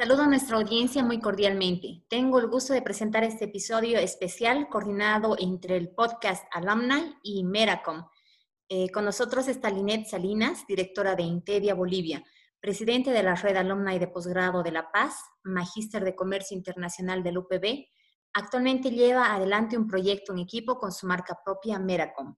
Saludo 0.00 0.22
a 0.22 0.28
nuestra 0.28 0.56
audiencia 0.56 1.04
muy 1.04 1.20
cordialmente. 1.20 2.06
Tengo 2.08 2.38
el 2.38 2.46
gusto 2.46 2.72
de 2.72 2.80
presentar 2.80 3.22
este 3.22 3.44
episodio 3.44 3.98
especial 3.98 4.66
coordinado 4.70 5.36
entre 5.38 5.76
el 5.76 5.90
podcast 5.90 6.42
Alumni 6.52 7.18
y 7.22 7.44
Meracom. 7.44 8.06
Eh, 8.70 8.88
con 8.92 9.04
nosotros 9.04 9.46
está 9.46 9.68
Linet 9.68 10.06
Salinas, 10.06 10.66
directora 10.66 11.16
de 11.16 11.24
Intedia 11.24 11.74
Bolivia, 11.74 12.24
presidente 12.60 13.10
de 13.10 13.22
la 13.22 13.34
Red 13.34 13.58
Alumni 13.58 13.98
de 13.98 14.08
Posgrado 14.08 14.62
de 14.62 14.72
La 14.72 14.90
Paz, 14.90 15.16
magíster 15.42 16.02
de 16.02 16.16
Comercio 16.16 16.56
Internacional 16.56 17.22
del 17.22 17.36
UPB. 17.36 17.84
Actualmente 18.32 18.90
lleva 18.92 19.34
adelante 19.34 19.76
un 19.76 19.86
proyecto 19.86 20.32
en 20.32 20.38
equipo 20.38 20.78
con 20.78 20.92
su 20.92 21.06
marca 21.06 21.38
propia 21.44 21.78
Meracom. 21.78 22.36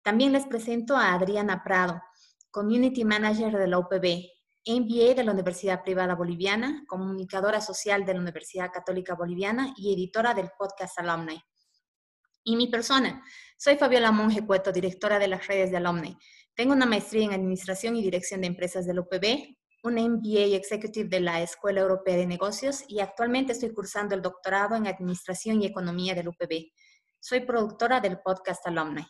También 0.00 0.32
les 0.32 0.46
presento 0.46 0.96
a 0.96 1.12
Adriana 1.12 1.62
Prado, 1.62 2.00
Community 2.50 3.04
Manager 3.04 3.58
de 3.58 3.66
la 3.68 3.78
UPB, 3.78 4.33
MBA 4.66 5.14
de 5.14 5.24
la 5.24 5.32
Universidad 5.32 5.82
Privada 5.82 6.14
Boliviana, 6.14 6.84
comunicadora 6.86 7.60
social 7.60 8.06
de 8.06 8.14
la 8.14 8.20
Universidad 8.20 8.72
Católica 8.72 9.14
Boliviana 9.14 9.74
y 9.76 9.92
editora 9.92 10.32
del 10.32 10.50
podcast 10.58 10.98
Alumni. 10.98 11.38
Y 12.44 12.56
mi 12.56 12.68
persona, 12.68 13.22
soy 13.58 13.76
Fabiola 13.76 14.10
Monge 14.10 14.46
Cueto, 14.46 14.72
directora 14.72 15.18
de 15.18 15.28
las 15.28 15.46
redes 15.46 15.70
de 15.70 15.76
Alumni. 15.76 16.16
Tengo 16.54 16.72
una 16.72 16.86
maestría 16.86 17.24
en 17.26 17.32
Administración 17.32 17.96
y 17.96 18.02
Dirección 18.02 18.40
de 18.40 18.46
Empresas 18.46 18.86
del 18.86 19.00
UPB, 19.00 19.56
un 19.82 19.94
MBA 19.96 20.56
Executive 20.56 21.10
de 21.10 21.20
la 21.20 21.42
Escuela 21.42 21.82
Europea 21.82 22.16
de 22.16 22.26
Negocios 22.26 22.84
y 22.88 23.00
actualmente 23.00 23.52
estoy 23.52 23.74
cursando 23.74 24.14
el 24.14 24.22
doctorado 24.22 24.76
en 24.76 24.86
Administración 24.86 25.60
y 25.60 25.66
Economía 25.66 26.14
del 26.14 26.28
UPB. 26.28 26.72
Soy 27.20 27.40
productora 27.40 28.00
del 28.00 28.18
podcast 28.20 28.66
Alumni. 28.66 29.06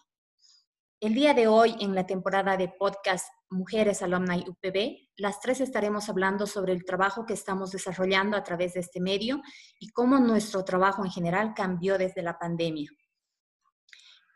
El 1.05 1.13
día 1.13 1.35
de 1.35 1.49
hoy, 1.49 1.77
en 1.81 1.95
la 1.95 2.07
temporada 2.07 2.57
de 2.57 2.69
podcast 2.79 3.27
Mujeres 3.51 4.01
Alumni 4.01 4.43
UPB, 4.49 5.11
las 5.19 5.39
tres 5.39 5.61
estaremos 5.61 6.09
hablando 6.09 6.47
sobre 6.47 6.73
el 6.73 6.87
trabajo 6.87 7.27
que 7.27 7.35
estamos 7.35 7.73
desarrollando 7.73 8.39
a 8.39 8.43
través 8.43 8.73
de 8.73 8.81
este 8.81 9.03
medio 9.03 9.43
y 9.79 9.91
cómo 9.91 10.19
nuestro 10.19 10.65
trabajo 10.65 11.05
en 11.05 11.11
general 11.11 11.53
cambió 11.55 11.99
desde 11.99 12.23
la 12.23 12.39
pandemia. 12.39 12.89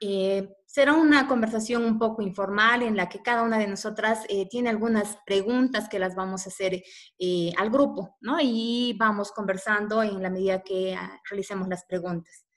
Eh, 0.02 0.46
será 0.66 0.92
una 0.92 1.26
conversación 1.26 1.86
un 1.86 1.98
poco 1.98 2.20
informal 2.20 2.82
en 2.82 2.98
la 2.98 3.08
que 3.08 3.22
cada 3.22 3.44
una 3.44 3.56
de 3.56 3.66
nosotras 3.66 4.26
eh, 4.28 4.46
tiene 4.50 4.68
algunas 4.68 5.16
preguntas 5.24 5.88
que 5.88 5.98
las 5.98 6.14
vamos 6.14 6.44
a 6.44 6.50
hacer 6.50 6.82
eh, 7.18 7.50
al 7.56 7.70
grupo, 7.70 8.18
¿no? 8.20 8.36
Y 8.42 8.94
vamos 9.00 9.32
conversando 9.32 10.02
en 10.02 10.22
la 10.22 10.28
medida 10.28 10.62
que 10.62 10.94
ah, 10.94 11.18
realicemos 11.30 11.66
las 11.66 11.86
preguntas. 11.86 12.47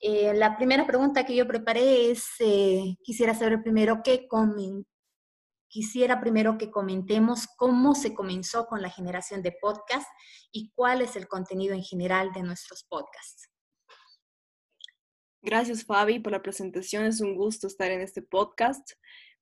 Eh, 0.00 0.32
la 0.34 0.56
primera 0.56 0.86
pregunta 0.86 1.26
que 1.26 1.34
yo 1.34 1.46
preparé 1.46 2.10
es, 2.10 2.24
eh, 2.38 2.96
quisiera 3.02 3.34
saber 3.34 3.62
primero 3.62 4.00
qué 4.04 4.28
quisiera 5.68 6.20
primero 6.20 6.56
que 6.56 6.70
comentemos 6.70 7.46
cómo 7.56 7.94
se 7.94 8.14
comenzó 8.14 8.66
con 8.66 8.80
la 8.80 8.90
generación 8.90 9.42
de 9.42 9.52
podcasts 9.60 10.10
y 10.52 10.70
cuál 10.74 11.02
es 11.02 11.16
el 11.16 11.28
contenido 11.28 11.74
en 11.74 11.82
general 11.82 12.32
de 12.32 12.42
nuestros 12.42 12.84
podcasts. 12.84 13.50
Gracias 15.42 15.84
Fabi 15.84 16.20
por 16.20 16.32
la 16.32 16.42
presentación, 16.42 17.04
es 17.04 17.20
un 17.20 17.34
gusto 17.36 17.66
estar 17.66 17.90
en 17.90 18.00
este 18.00 18.22
podcast. 18.22 18.92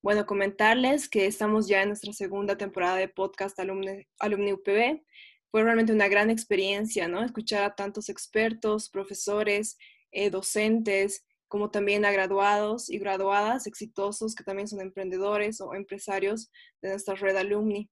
Bueno, 0.03 0.27
comentarles 0.27 1.09
que 1.09 1.27
estamos 1.27 1.69
ya 1.69 1.83
en 1.83 1.89
nuestra 1.89 2.13
segunda 2.13 2.57
temporada 2.57 2.97
de 2.97 3.09
podcast 3.09 3.59
Alumni, 3.59 4.07
Alumni 4.19 4.53
UPB. 4.53 5.03
Fue 5.51 5.63
realmente 5.63 5.93
una 5.93 6.09
gran 6.09 6.31
experiencia, 6.31 7.09
¿no? 7.09 7.25
Escuchar 7.25 7.65
a 7.65 7.75
tantos 7.75 8.09
expertos, 8.09 8.91
profesores, 8.91 9.79
eh, 10.13 10.31
docentes, 10.31 11.25
como 11.49 11.71
también 11.71 12.05
a 12.05 12.11
graduados 12.11 12.91
y 12.91 12.99
graduadas 12.99 13.67
exitosos 13.67 14.35
que 14.35 14.45
también 14.45 14.69
son 14.69 14.81
emprendedores 14.81 15.61
o 15.61 15.75
empresarios 15.75 16.51
de 16.83 16.91
nuestra 16.91 17.15
red 17.15 17.37
alumni. 17.37 17.89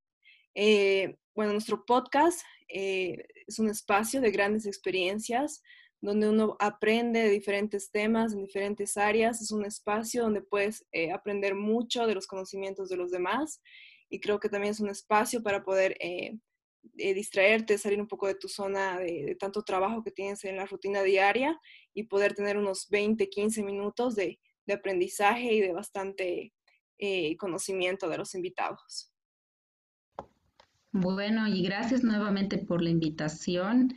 Eh, 0.54 1.16
bueno, 1.34 1.52
nuestro 1.52 1.84
podcast 1.84 2.40
eh, 2.68 3.26
es 3.46 3.58
un 3.58 3.68
espacio 3.68 4.20
de 4.20 4.30
grandes 4.30 4.66
experiencias 4.66 5.62
donde 6.00 6.28
uno 6.28 6.56
aprende 6.60 7.20
de 7.22 7.30
diferentes 7.30 7.90
temas 7.90 8.32
en 8.32 8.42
diferentes 8.42 8.96
áreas. 8.96 9.40
Es 9.40 9.50
un 9.52 9.64
espacio 9.64 10.22
donde 10.22 10.42
puedes 10.42 10.84
aprender 11.12 11.54
mucho 11.54 12.06
de 12.06 12.14
los 12.14 12.26
conocimientos 12.26 12.88
de 12.90 12.96
los 12.96 13.10
demás 13.10 13.62
y 14.10 14.20
creo 14.20 14.38
que 14.38 14.50
también 14.50 14.72
es 14.72 14.80
un 14.80 14.90
espacio 14.90 15.42
para 15.42 15.64
poder 15.64 15.96
distraerte, 16.92 17.78
salir 17.78 18.00
un 18.00 18.08
poco 18.08 18.26
de 18.26 18.34
tu 18.34 18.48
zona 18.48 18.98
de, 18.98 19.36
tanto 19.38 19.62
trabajo 19.62 20.02
que 20.02 20.10
tienes 20.10 20.44
en 20.44 20.56
la 20.56 20.66
rutina 20.66 21.02
diaria 21.02 21.58
y 21.94 22.04
poder 22.04 22.34
tener 22.34 22.58
unos 22.58 22.88
20, 22.90 23.28
15 23.28 23.62
minutos 23.62 24.14
de, 24.16 24.38
aprendizaje 24.72 25.52
y 25.52 25.60
de 25.60 25.72
bastante 25.72 26.52
eh, 26.98 27.36
conocimiento 27.36 28.08
de 28.08 28.18
los 28.18 28.34
invitados. 28.34 29.12
Bueno, 30.90 31.46
y 31.48 31.62
gracias 31.62 32.02
nuevamente 32.02 32.56
por 32.58 32.80
la 32.80 32.88
invitación, 32.88 33.92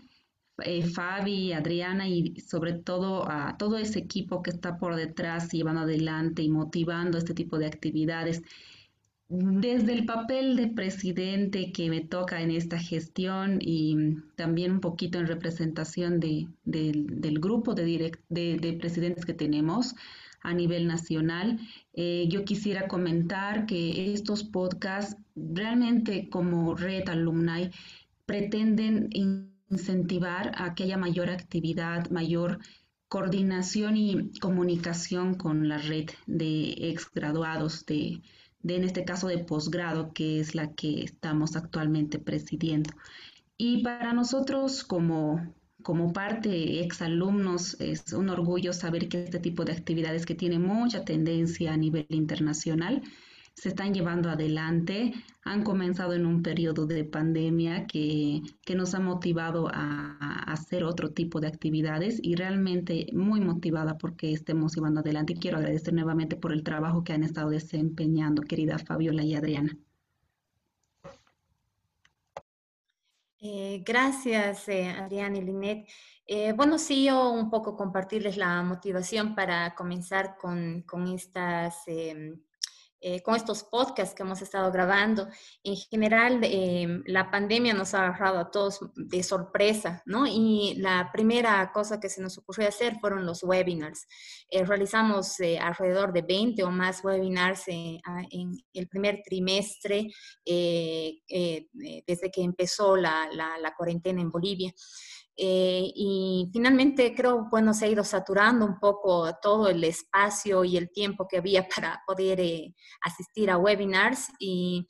eh, 0.63 0.83
Fabi, 0.83 1.53
Adriana 1.53 2.07
y 2.07 2.35
sobre 2.41 2.73
todo 2.73 3.29
a 3.29 3.55
todo 3.57 3.77
ese 3.77 3.99
equipo 3.99 4.41
que 4.41 4.49
está 4.49 4.77
por 4.77 4.95
detrás 4.95 5.51
llevando 5.51 5.81
adelante 5.81 6.41
y 6.41 6.49
motivando 6.49 7.17
este 7.17 7.33
tipo 7.33 7.59
de 7.59 7.67
actividades. 7.67 8.41
Desde 9.29 9.91
el 9.91 10.05
papel 10.05 10.55
de 10.55 10.67
presidente 10.67 11.73
que 11.73 11.89
me 11.89 11.99
toca 11.99 12.41
en 12.41 12.49
esta 12.49 12.79
gestión 12.79 13.59
y 13.59 14.15
también 14.37 14.71
un 14.71 14.79
poquito 14.79 15.19
en 15.19 15.27
representación 15.27 16.21
de, 16.21 16.47
del 16.63 17.39
grupo 17.41 17.73
de, 17.73 18.13
de, 18.29 18.77
presidentes 18.79 19.25
que 19.25 19.33
tenemos 19.33 19.95
a 20.43 20.53
nivel 20.53 20.87
nacional, 20.87 21.59
eh, 21.93 22.25
yo 22.29 22.45
quisiera 22.45 22.87
comentar 22.87 23.65
que 23.65 24.13
estos 24.13 24.45
podcasts 24.45 25.17
realmente 25.35 26.29
como 26.29 26.73
red 26.75 27.09
alumni 27.09 27.71
pretenden 28.25 29.09
incentivar 29.69 30.53
a 30.55 30.73
que 30.73 30.83
haya 30.83 30.97
mayor 30.97 31.29
actividad, 31.29 32.09
mayor 32.11 32.59
coordinación 33.09 33.97
y 33.97 34.31
comunicación 34.39 35.33
con 35.35 35.67
la 35.67 35.79
red 35.79 36.09
de 36.27 36.89
exgraduados 36.89 37.85
de 37.85 38.21
de 38.67 38.75
en 38.75 38.83
este 38.83 39.05
caso 39.05 39.27
de 39.27 39.39
posgrado, 39.39 40.13
que 40.13 40.39
es 40.39 40.53
la 40.53 40.73
que 40.73 41.03
estamos 41.03 41.55
actualmente 41.55 42.19
presidiendo. 42.19 42.91
Y 43.57 43.81
para 43.81 44.13
nosotros 44.13 44.83
como, 44.83 45.55
como 45.81 46.11
parte 46.11 46.83
exalumnos 46.83 47.79
es 47.79 48.11
un 48.13 48.29
orgullo 48.29 48.73
saber 48.73 49.07
que 49.07 49.23
este 49.23 49.39
tipo 49.39 49.63
de 49.63 49.71
actividades 49.71 50.25
que 50.25 50.35
tiene 50.35 50.59
mucha 50.59 51.05
tendencia 51.05 51.73
a 51.73 51.77
nivel 51.77 52.05
internacional, 52.09 53.01
se 53.57 53.69
están 53.69 53.91
llevando 53.91 54.29
adelante, 54.29 55.13
han 55.43 55.63
comenzado 55.63 56.13
en 56.13 56.27
un 56.27 56.43
periodo 56.43 56.85
de 56.85 57.03
pandemia 57.03 57.87
que, 57.87 58.43
nos 58.75 58.93
ha 58.93 58.99
motivado 58.99 59.67
a, 59.73 60.43
hacer 60.45 60.83
otro 60.83 61.11
tipo 61.11 61.39
de 61.39 61.47
actividades 61.47 62.19
y 62.21 62.35
realmente 62.35 63.07
muy 63.13 63.41
motivada 63.41 63.97
porque 63.97 64.31
estemos 64.31 64.75
llevando 64.75 64.99
adelante. 64.99 65.33
Y 65.33 65.39
quiero 65.39 65.57
agradecer 65.57 65.91
nuevamente 65.93 66.35
por 66.35 66.53
el 66.53 66.63
trabajo 66.63 67.03
que 67.03 67.13
han 67.13 67.23
estado 67.23 67.49
desempeñando, 67.49 68.43
querida 68.43 68.77
Fabiola 68.77 69.23
y 69.23 69.33
Adriana. 69.33 69.75
Eh, 73.39 73.83
gracias, 73.83 74.69
eh, 74.69 74.89
Adriana 74.89 75.37
y 75.37 75.41
Linet. 75.41 75.87
Eh, 76.27 76.53
bueno, 76.53 76.77
sí, 76.77 77.05
yo 77.05 77.31
un 77.31 77.49
poco 77.49 77.75
compartirles 77.75 78.37
la 78.37 78.61
motivación 78.61 79.33
para 79.33 79.73
comenzar 79.73 80.37
con, 80.37 80.83
con 80.83 81.07
estas 81.07 81.87
em, 81.87 82.39
eh, 82.99 83.21
con 83.21 83.35
estos 83.35 83.63
podcasts 83.63 84.15
que 84.15 84.23
hemos 84.23 84.41
estado 84.41 84.71
grabando. 84.71 85.27
En 85.63 85.75
general, 85.75 86.39
em, 86.43 87.03
la 87.05 87.29
pandemia 87.29 87.73
nos 87.73 87.93
ha 87.93 88.07
agarrado 88.07 88.39
a 88.39 88.49
todos 88.49 88.79
de 88.95 89.21
sorpresa, 89.21 90.01
¿no? 90.05 90.25
Y 90.25 90.75
la 90.77 91.09
primera 91.13 91.71
cosa 91.71 91.99
que 91.99 92.09
se 92.09 92.21
nos 92.21 92.37
ocurrió 92.37 92.67
hacer 92.67 92.97
fueron 92.99 93.25
los 93.25 93.43
webinars. 93.43 94.07
Eh, 94.49 94.65
realizamos 94.65 95.39
eh, 95.39 95.59
alrededor 95.59 96.11
de 96.11 96.23
20 96.23 96.63
o 96.63 96.71
más 96.71 97.03
webinars 97.03 97.67
en 97.67 97.99
el 98.73 98.87
primer 98.87 99.21
trimestre 99.23 100.07
desde 100.45 102.31
que 102.31 102.41
empezó 102.41 102.95
la, 102.95 103.29
la 103.33 103.75
cuarentena 103.75 104.21
en 104.21 104.31
Bolivia. 104.31 104.73
Eh, 105.39 105.91
y 105.95 106.49
finalmente 106.51 107.13
creo, 107.13 107.47
bueno, 107.51 107.71
se 107.71 107.85
ha 107.85 107.89
ido 107.89 108.03
saturando 108.03 108.65
un 108.65 108.79
poco 108.79 109.37
todo 109.39 109.69
el 109.69 109.83
espacio 109.83 110.63
y 110.63 110.77
el 110.77 110.91
tiempo 110.91 111.27
que 111.27 111.37
había 111.37 111.67
para 111.75 112.01
poder 112.07 112.39
eh, 112.39 112.73
asistir 113.01 113.51
a 113.51 113.57
webinars 113.57 114.29
y 114.39 114.87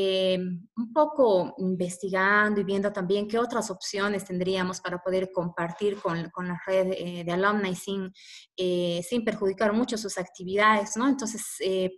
eh, 0.00 0.38
un 0.76 0.92
poco 0.92 1.54
investigando 1.58 2.60
y 2.60 2.64
viendo 2.64 2.92
también 2.92 3.26
qué 3.26 3.36
otras 3.36 3.68
opciones 3.68 4.24
tendríamos 4.24 4.80
para 4.80 4.98
poder 4.98 5.32
compartir 5.32 6.00
con, 6.00 6.30
con 6.30 6.46
la 6.46 6.62
red 6.64 6.92
eh, 6.92 7.24
de 7.24 7.32
alumni 7.32 7.74
sin, 7.74 8.12
eh, 8.56 9.00
sin 9.02 9.24
perjudicar 9.24 9.72
mucho 9.72 9.98
sus 9.98 10.16
actividades, 10.16 10.96
¿no? 10.96 11.08
Entonces 11.08 11.42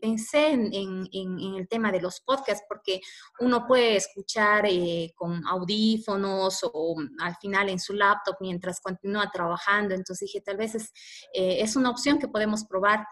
pensé 0.00 0.52
en, 0.52 0.72
en, 0.72 1.08
en, 1.12 1.54
el 1.56 1.68
tema 1.68 1.92
de 1.92 2.00
los 2.00 2.22
podcasts 2.22 2.64
porque 2.66 3.02
uno 3.38 3.66
puede 3.66 3.96
escuchar 3.96 4.66
con 5.14 5.46
audífonos 5.46 6.60
o 6.72 6.96
al 7.20 7.36
final 7.36 7.68
en 7.68 7.78
su 7.78 7.92
laptop 7.92 8.36
mientras 8.40 8.80
continúa 8.80 9.30
trabajando, 9.30 9.94
entonces 9.94 10.26
dije, 10.26 10.40
tal 10.40 10.56
vez 10.56 10.74
es, 10.74 10.90
es 11.34 11.76
una 11.76 11.90
opción 11.90 12.18
que 12.18 12.28
podemos 12.28 12.64
probar 12.64 13.06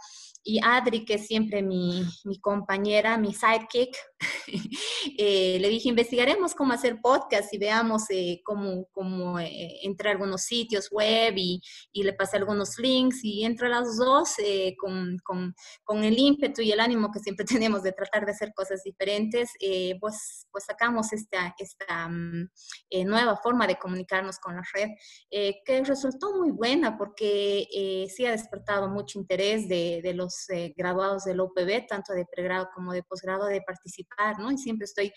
y 0.49 0.61
Adri, 0.65 1.05
que 1.05 1.15
es 1.15 1.27
siempre 1.27 1.61
mi, 1.61 2.03
mi 2.25 2.41
compañera, 2.41 3.19
mi 3.19 3.35
sidekick, 3.35 3.95
eh, 5.19 5.59
le 5.61 5.69
dije, 5.69 5.91
investigaremos 5.91 6.55
cómo 6.55 6.73
hacer 6.73 7.03
podcast 7.03 7.53
y 7.53 7.59
veamos 7.59 8.05
eh, 8.09 8.41
cómo, 8.47 8.87
cómo 8.91 9.39
eh, 9.39 9.81
entrar 9.83 10.09
a 10.09 10.13
algunos 10.13 10.45
sitios 10.45 10.89
web 10.91 11.35
y, 11.37 11.61
y, 11.93 12.03
le 12.03 12.15
pasé 12.15 12.39
algunos 12.39 12.79
links 12.79 13.23
y 13.23 13.45
entre 13.45 13.69
las 13.69 13.99
dos 13.99 14.37
con, 14.79 15.19
con, 15.23 15.55
con, 15.85 16.03
el 16.03 16.19
ímpetu 16.19 16.63
y 16.63 16.73
el 16.73 16.81
ánimo 16.81 17.11
que 17.13 17.21
siempre 17.21 17.45
tenemos 17.69 17.83
de 17.83 17.93
tratar 17.93 18.25
de 18.25 18.33
hacer 18.33 18.55
cosas 18.55 18.83
diferentes, 18.83 19.51
pues, 20.01 20.47
pues 20.51 20.65
sacamos 20.65 21.13
esta, 21.13 21.55
esta 21.59 22.07
um, 22.07 22.49
nueva 23.05 23.37
forma 23.37 23.67
de 23.67 23.77
comunicarnos 23.77 24.39
con 24.39 24.57
la 24.57 24.63
red 24.73 24.89
que 25.31 25.85
resultó 25.85 26.35
muy 26.39 26.53
buena 26.53 26.97
porque 26.97 28.09
sí 28.09 28.25
ha 28.25 28.31
despertado 28.31 28.89
mucho 28.89 29.19
interés 29.19 29.69
de, 29.69 30.01
de 30.03 30.15
los 30.15 30.38
graduados 30.77 31.25
del 31.25 31.41
OPB, 31.41 31.87
tanto 31.89 32.13
de 32.13 32.27
pregrado 32.27 32.69
como 32.75 32.93
de 32.93 33.03
posgrado, 33.03 33.47
de 33.47 33.63
participar, 33.63 34.39
¿no? 34.39 34.51
Y 34.51 34.59
siempre 34.59 34.85
estoy 34.85 35.13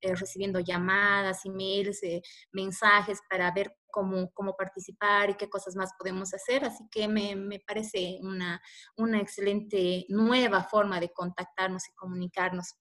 eh, 0.00 0.14
recibiendo 0.14 0.60
llamadas, 0.60 1.44
emails, 1.44 2.02
eh, 2.02 2.22
mensajes 2.52 3.20
para 3.28 3.50
ver 3.52 3.74
cómo, 3.90 4.30
cómo 4.32 4.56
participar 4.56 5.30
y 5.30 5.34
qué 5.34 5.48
cosas 5.48 5.76
más 5.76 5.92
podemos 5.98 6.34
hacer. 6.34 6.64
Así 6.64 6.84
que 6.90 7.08
me, 7.08 7.36
me 7.36 7.60
parece 7.60 8.18
una, 8.22 8.60
una 8.96 9.20
excelente 9.20 10.04
nueva 10.08 10.64
forma 10.64 11.00
de 11.00 11.12
contactarnos 11.12 11.88
y 11.88 11.94
comunicarnos. 11.94 12.74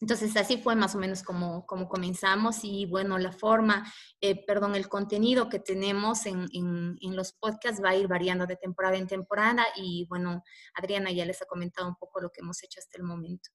Entonces, 0.00 0.34
así 0.36 0.56
fue 0.56 0.74
más 0.74 0.94
o 0.94 0.98
menos 0.98 1.22
como, 1.22 1.66
comenzamos 1.66 2.64
y 2.64 2.86
bueno, 2.86 3.18
la 3.18 3.32
forma, 3.32 3.92
eh, 4.20 4.44
perdón, 4.46 4.74
el 4.74 4.88
contenido 4.88 5.48
que 5.50 5.58
tenemos 5.58 6.24
en, 6.24 6.46
en, 6.52 6.96
en, 7.00 7.16
los 7.16 7.32
podcasts 7.32 7.82
va 7.84 7.90
a 7.90 7.96
ir 7.96 8.08
variando 8.08 8.46
de 8.46 8.56
temporada 8.56 8.96
en 8.96 9.06
temporada 9.06 9.66
y 9.76 10.06
bueno, 10.08 10.42
Adriana 10.74 11.10
ya 11.12 11.26
les 11.26 11.42
ha 11.42 11.46
comentado 11.46 11.86
un 11.86 11.96
poco 11.96 12.20
lo 12.20 12.30
que 12.30 12.40
hemos 12.40 12.62
hecho 12.62 12.80
hasta 12.80 12.96
el 12.96 13.04
momento. 13.04 13.50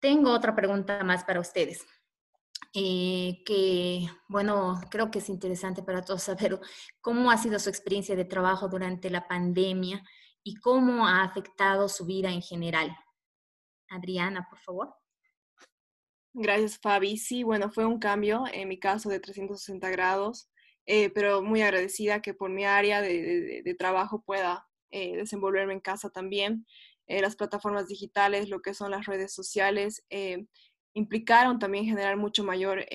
Tengo 0.00 0.32
otra 0.32 0.56
pregunta 0.56 1.04
más 1.04 1.22
para 1.22 1.40
ustedes. 1.40 1.86
Eh, 2.74 3.42
que, 3.44 4.08
bueno, 4.28 4.80
creo 4.90 5.10
que 5.10 5.18
es 5.18 5.28
interesante 5.28 5.82
para 5.82 6.02
todos 6.02 6.22
saber 6.22 6.58
cómo 7.02 7.30
ha 7.30 7.36
sido 7.36 7.58
su 7.58 7.68
experiencia 7.68 8.16
de 8.16 8.24
trabajo 8.24 8.68
durante 8.68 9.10
la 9.10 9.28
pandemia 9.28 10.02
y 10.42 10.56
cómo 10.56 11.06
ha 11.06 11.22
afectado 11.22 11.88
su 11.88 12.06
vida 12.06 12.30
en 12.30 12.40
general. 12.40 12.96
Adriana, 13.92 14.46
por 14.48 14.58
favor. 14.58 14.94
Gracias, 16.34 16.78
Fabi. 16.78 17.18
Sí, 17.18 17.42
bueno, 17.42 17.70
fue 17.70 17.84
un 17.84 17.98
cambio, 17.98 18.44
en 18.52 18.68
mi 18.68 18.78
caso, 18.78 19.10
de 19.10 19.20
360 19.20 19.90
grados, 19.90 20.48
eh, 20.86 21.10
pero 21.10 21.42
muy 21.42 21.60
agradecida 21.60 22.22
que 22.22 22.32
por 22.32 22.50
mi 22.50 22.64
área 22.64 23.02
de, 23.02 23.76
trabajo 23.78 24.22
pueda 24.22 24.66
eh, 24.90 25.16
desenvolverme 25.16 25.74
en 25.74 25.80
casa 25.80 26.08
también. 26.08 26.66
Eh, 27.06 27.20
las 27.20 27.36
plataformas 27.36 27.86
digitales, 27.86 28.48
lo 28.48 28.62
que 28.62 28.72
son 28.72 28.90
las 28.90 29.06
redes 29.06 29.34
sociales, 29.34 30.06
implicaron 30.94 31.58
también 31.58 31.84
generar 31.84 32.16
mucho 32.16 32.44
mayor 32.44 32.86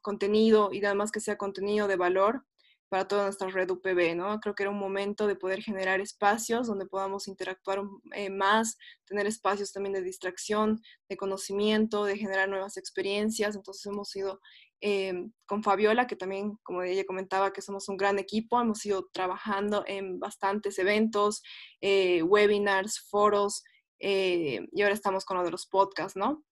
contenido 0.00 0.70
y 0.72 0.84
además 0.84 1.12
que 1.12 1.20
sea 1.20 1.36
contenido 1.36 1.88
de 1.88 1.96
valor 1.96 2.44
para 2.90 3.06
toda 3.06 3.24
nuestra 3.24 3.48
red 3.48 3.70
UPB, 3.70 4.16
¿no? 4.16 4.40
Creo 4.40 4.54
que 4.54 4.64
era 4.64 4.70
un 4.70 4.78
momento 4.78 5.28
de 5.28 5.36
poder 5.36 5.62
generar 5.62 6.00
espacios 6.00 6.66
donde 6.66 6.86
podamos 6.86 7.28
interactuar 7.28 7.82
eh, 8.12 8.30
más, 8.30 8.76
tener 9.04 9.28
espacios 9.28 9.72
también 9.72 9.92
de 9.92 10.02
distracción, 10.02 10.82
de 11.08 11.16
conocimiento, 11.16 12.04
de 12.04 12.18
generar 12.18 12.48
nuevas 12.48 12.76
experiencias. 12.76 13.54
Entonces 13.54 13.86
hemos 13.86 14.14
ido 14.16 14.40
eh, 14.80 15.14
con 15.46 15.62
Fabiola, 15.62 16.08
que 16.08 16.16
también, 16.16 16.58
como 16.64 16.82
ella 16.82 17.04
comentaba, 17.04 17.52
que 17.52 17.62
somos 17.62 17.88
un 17.88 17.96
gran 17.96 18.18
equipo, 18.18 18.60
hemos 18.60 18.84
ido 18.84 19.08
trabajando 19.12 19.84
en 19.86 20.18
bastantes 20.18 20.76
eventos, 20.80 21.42
eh, 21.80 22.24
webinars, 22.24 23.06
foros, 23.08 23.62
y 24.02 24.82
ahora 24.82 24.94
estamos 24.94 25.26
con 25.26 25.36
lo 25.36 25.44
de 25.44 25.50
los 25.50 25.66
podcasts, 25.66 26.16
¿no? 26.16 26.42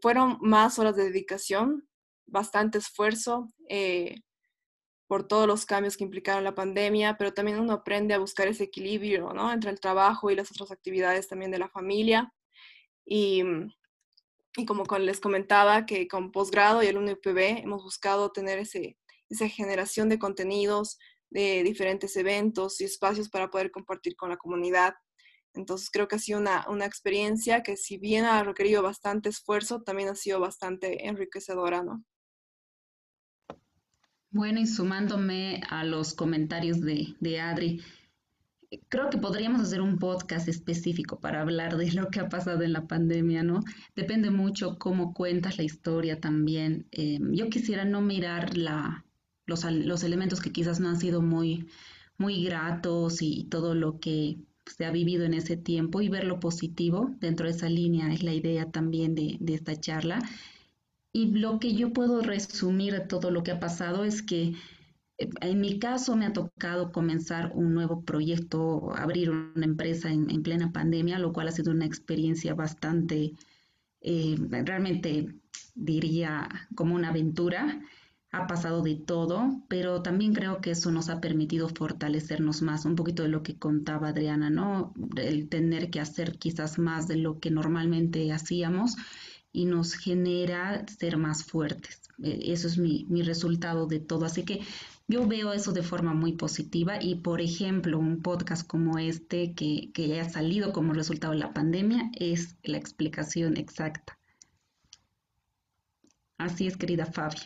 fueron 0.00 0.38
más 0.40 0.78
horas 0.78 0.94
de 0.94 1.02
dedicación, 1.02 1.88
bastante 2.26 2.78
esfuerzo 2.78 3.48
por 5.06 5.26
todos 5.28 5.46
los 5.46 5.66
cambios 5.66 5.96
que 5.96 6.04
implicaron 6.04 6.44
la 6.44 6.54
pandemia, 6.54 7.16
pero 7.16 7.32
también 7.32 7.60
uno 7.60 7.72
aprende 7.72 8.14
a 8.14 8.18
buscar 8.18 8.48
ese 8.48 8.64
equilibrio, 8.64 9.32
¿no? 9.32 9.52
Entre 9.52 9.70
el 9.70 9.80
trabajo 9.80 10.30
y 10.30 10.34
las 10.36 10.50
otras 10.50 10.70
actividades 10.72 11.28
también 11.28 11.50
de 11.50 11.58
la 11.58 11.68
familia. 11.68 12.32
Y, 13.04 13.42
y 14.56 14.66
como 14.66 14.84
les 14.98 15.20
comentaba, 15.20 15.86
que 15.86 16.08
con 16.08 16.32
posgrado 16.32 16.82
y 16.82 16.86
el 16.86 16.98
UNIPB 16.98 17.62
hemos 17.62 17.84
buscado 17.84 18.32
tener 18.32 18.58
ese, 18.58 18.98
esa 19.28 19.48
generación 19.48 20.08
de 20.08 20.18
contenidos, 20.18 20.98
de 21.30 21.62
diferentes 21.62 22.16
eventos 22.16 22.80
y 22.80 22.84
espacios 22.84 23.28
para 23.28 23.50
poder 23.50 23.70
compartir 23.70 24.16
con 24.16 24.30
la 24.30 24.36
comunidad. 24.36 24.94
Entonces 25.54 25.88
creo 25.90 26.08
que 26.08 26.16
ha 26.16 26.18
sido 26.18 26.38
una, 26.38 26.66
una 26.68 26.84
experiencia 26.84 27.62
que 27.62 27.76
si 27.76 27.98
bien 27.98 28.24
ha 28.24 28.42
requerido 28.42 28.82
bastante 28.82 29.28
esfuerzo, 29.28 29.82
también 29.82 30.08
ha 30.08 30.14
sido 30.14 30.40
bastante 30.40 31.06
enriquecedora, 31.06 31.82
¿no? 31.82 32.04
Bueno, 34.36 34.60
y 34.60 34.66
sumándome 34.66 35.62
a 35.70 35.82
los 35.82 36.12
comentarios 36.12 36.82
de, 36.82 37.14
de 37.20 37.40
Adri, 37.40 37.80
creo 38.90 39.08
que 39.08 39.16
podríamos 39.16 39.62
hacer 39.62 39.80
un 39.80 39.98
podcast 39.98 40.46
específico 40.46 41.18
para 41.20 41.40
hablar 41.40 41.78
de 41.78 41.90
lo 41.92 42.10
que 42.10 42.20
ha 42.20 42.28
pasado 42.28 42.60
en 42.60 42.74
la 42.74 42.86
pandemia, 42.86 43.42
¿no? 43.42 43.60
Depende 43.94 44.30
mucho 44.30 44.78
cómo 44.78 45.14
cuentas 45.14 45.56
la 45.56 45.64
historia 45.64 46.20
también. 46.20 46.86
Eh, 46.92 47.18
yo 47.32 47.48
quisiera 47.48 47.86
no 47.86 48.02
mirar 48.02 48.58
la, 48.58 49.06
los, 49.46 49.64
los, 49.64 50.04
elementos 50.04 50.42
que 50.42 50.52
quizás 50.52 50.80
no 50.80 50.90
han 50.90 51.00
sido 51.00 51.22
muy, 51.22 51.68
muy 52.18 52.44
gratos 52.44 53.22
y 53.22 53.44
todo 53.44 53.74
lo 53.74 54.00
que 54.00 54.36
se 54.66 54.84
ha 54.84 54.90
vivido 54.90 55.24
en 55.24 55.32
ese 55.32 55.56
tiempo 55.56 56.02
y 56.02 56.10
ver 56.10 56.24
lo 56.24 56.40
positivo 56.40 57.08
dentro 57.20 57.46
de 57.46 57.52
esa 57.52 57.70
línea 57.70 58.12
es 58.12 58.22
la 58.22 58.34
idea 58.34 58.70
también 58.70 59.14
de, 59.14 59.38
de 59.40 59.54
esta 59.54 59.80
charla 59.80 60.18
y 61.16 61.32
lo 61.32 61.58
que 61.58 61.72
yo 61.72 61.94
puedo 61.94 62.20
resumir 62.20 62.92
de 62.92 63.00
todo 63.00 63.30
lo 63.30 63.42
que 63.42 63.50
ha 63.50 63.58
pasado 63.58 64.04
es 64.04 64.20
que 64.20 64.52
eh, 65.16 65.30
en 65.40 65.60
mi 65.62 65.78
caso 65.78 66.14
me 66.14 66.26
ha 66.26 66.34
tocado 66.34 66.92
comenzar 66.92 67.52
un 67.54 67.72
nuevo 67.72 68.02
proyecto, 68.02 68.94
abrir 68.94 69.30
una 69.30 69.64
empresa 69.64 70.10
en, 70.10 70.42
plena 70.42 70.72
pandemia, 70.72 71.18
lo 71.18 71.32
cual 71.32 71.48
ha 71.48 71.52
sido 71.52 71.72
una 71.72 71.86
experiencia 71.86 72.52
bastante, 72.52 73.32
eh, 74.02 74.36
realmente 74.50 75.34
diría 75.74 76.50
como 76.74 76.94
una 76.94 77.08
aventura. 77.08 77.80
Ha 78.30 78.46
pasado 78.46 78.82
de 78.82 78.96
todo, 78.96 79.62
pero 79.68 80.02
también 80.02 80.34
creo 80.34 80.60
que 80.60 80.72
eso 80.72 80.90
nos 80.90 81.08
ha 81.08 81.22
permitido 81.22 81.70
fortalecernos 81.70 82.60
más, 82.60 82.84
un 82.84 82.94
poquito 82.94 83.22
de 83.22 83.30
lo 83.30 83.42
que 83.42 83.56
contaba 83.56 84.08
Adriana, 84.08 84.50
¿no? 84.50 84.92
El 85.16 85.48
tener 85.48 85.88
que 85.88 86.00
hacer 86.00 86.36
quizás 86.36 86.78
más 86.78 87.08
de 87.08 87.16
lo 87.16 87.40
que 87.40 87.50
normalmente 87.50 88.30
hacíamos 88.32 88.96
y 89.56 89.64
nos 89.64 89.94
genera 89.94 90.84
ser 90.86 91.16
más 91.16 91.44
fuertes. 91.44 92.02
E, 92.22 92.52
eso 92.52 92.68
es 92.68 92.76
mi, 92.76 93.06
resultado 93.22 93.86
de 93.86 94.00
todo. 94.00 94.26
Así 94.26 94.44
que 94.44 94.60
yo 95.08 95.26
veo 95.26 95.54
eso 95.54 95.72
de 95.72 95.82
forma 95.82 96.12
muy 96.12 96.32
positiva 96.32 97.02
y, 97.02 97.16
por 97.16 97.40
ejemplo, 97.40 97.98
un 97.98 98.20
podcast 98.20 98.66
como 98.66 98.98
este 98.98 99.54
que, 99.54 99.90
que 99.94 100.04
haya 100.04 100.28
salido 100.28 100.72
como 100.74 100.92
resultado 100.92 101.32
de 101.32 101.40
la 101.40 101.54
pandemia 101.54 102.10
es 102.14 102.56
la 102.64 102.76
explicación 102.76 103.56
exacta. 103.56 104.18
Así 106.36 106.66
es, 106.66 106.76
querida 106.76 107.06
Fabi. 107.06 107.38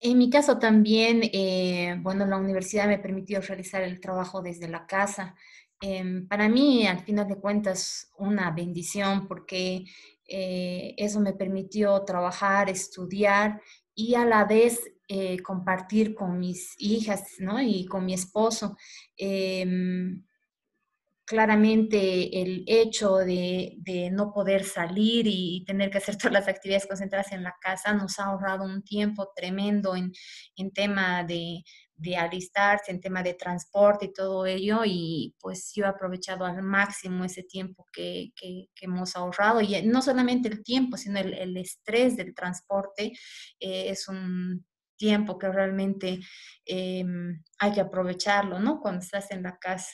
En 0.00 0.18
mi 0.18 0.30
caso 0.30 0.58
también, 0.58 1.20
eh, 1.32 1.96
bueno, 2.00 2.26
la 2.26 2.38
universidad 2.38 2.88
me 2.88 2.98
permitió 2.98 3.40
realizar 3.40 3.82
el 3.82 4.00
trabajo 4.00 4.42
desde 4.42 4.66
la 4.66 4.86
casa. 4.86 5.36
Em, 5.80 6.26
para 6.26 6.48
mí, 6.48 6.86
al 6.86 7.00
final 7.00 7.28
de 7.28 7.36
cuentas, 7.36 8.10
una 8.18 8.50
bendición 8.50 9.28
porque 9.28 9.84
eh, 10.30 10.94
eso 10.96 11.20
me 11.20 11.32
permitió 11.32 12.04
trabajar, 12.04 12.70
estudiar 12.70 13.60
y 13.94 14.14
a 14.14 14.24
la 14.24 14.44
vez 14.44 14.80
eh, 15.08 15.40
compartir 15.42 16.14
con 16.14 16.38
mis 16.38 16.74
hijas 16.78 17.34
¿no? 17.40 17.60
y 17.60 17.84
con 17.86 18.04
mi 18.06 18.14
esposo. 18.14 18.76
Em, 19.16 20.24
claramente 21.24 22.42
el 22.42 22.64
hecho 22.66 23.16
de, 23.16 23.74
de, 23.78 24.10
no 24.10 24.32
poder 24.32 24.64
salir 24.64 25.26
y 25.26 25.64
tener 25.66 25.90
que 25.90 25.98
hacer 25.98 26.16
todas 26.18 26.32
las 26.32 26.48
actividades 26.48 26.86
concentradas 26.86 27.32
en 27.32 27.42
la 27.42 27.56
casa 27.60 27.92
nos 27.92 28.18
ha 28.20 28.26
ahorrado 28.26 28.64
un 28.64 28.82
tiempo 28.82 29.32
tremendo 29.34 29.96
en, 29.96 30.12
en 30.56 30.70
tema 30.72 31.24
de, 31.24 31.64
de 32.00 32.16
alistarse 32.16 32.90
en 32.90 33.00
tema 33.00 33.22
de 33.22 33.34
transporte 33.34 34.06
y 34.06 34.12
todo 34.12 34.46
ello 34.46 34.80
y 34.86 35.34
pues 35.38 35.72
yo 35.74 35.84
he 35.84 35.88
aprovechado 35.88 36.46
al 36.46 36.62
máximo 36.62 37.24
ese 37.24 37.42
tiempo 37.42 37.86
que, 37.92 38.32
que, 38.34 38.68
hemos 38.80 39.14
ahorrado 39.16 39.60
y 39.60 39.82
no 39.82 40.00
solamente 40.00 40.48
el 40.48 40.62
tiempo, 40.62 40.96
sino 40.96 41.18
el, 41.20 41.34
el 41.34 41.56
estrés 41.58 42.16
del 42.16 42.34
transporte 42.34 43.12
eh, 43.60 43.90
es 43.90 44.08
un 44.08 44.64
tiempo 44.96 45.38
que 45.38 45.50
realmente 45.50 46.20
eh, 46.64 47.04
hay 47.58 47.72
que 47.72 47.80
aprovecharlo, 47.80 48.58
¿no? 48.58 48.80
Cuando 48.80 49.00
estás 49.00 49.30
en 49.30 49.42
la 49.42 49.58
casa. 49.58 49.92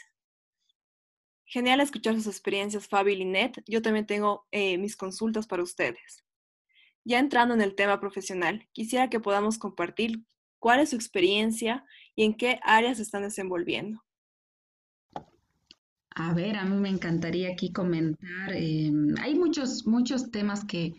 Genial 1.45 1.81
escuchar 1.81 2.15
sus 2.15 2.27
experiencias, 2.27 2.89
Fabi 2.89 3.13
y 3.13 3.17
Linet. 3.17 3.63
Yo 3.67 3.83
también 3.83 4.07
tengo 4.07 4.47
eh, 4.51 4.79
mis 4.79 4.97
consultas 4.97 5.47
para 5.47 5.63
ustedes. 5.63 6.25
Ya 7.05 7.21
entrando 7.21 7.55
en 7.55 7.61
el 7.61 7.77
tema 7.77 8.01
profesional, 8.01 8.69
quisiera 8.73 9.09
que 9.09 9.21
podamos 9.21 9.59
compartir 9.59 10.25
cuál 10.59 10.81
es 10.81 10.91
su 10.91 10.97
experiencia 10.97 11.85
y 12.15 12.25
en 12.25 12.35
qué 12.35 12.59
áreas 12.63 12.99
están 12.99 13.23
desenvolviendo. 13.23 14.03
A 16.19 16.33
ver, 16.33 16.57
a 16.57 16.65
mí 16.65 16.77
me 16.77 16.89
encantaría 16.89 17.51
aquí 17.51 17.73
comentar. 17.73 18.53
Em, 18.55 19.15
hay 19.21 19.35
muchos, 19.35 19.87
muchos 19.87 20.31
temas 20.31 20.65
que, 20.65 20.95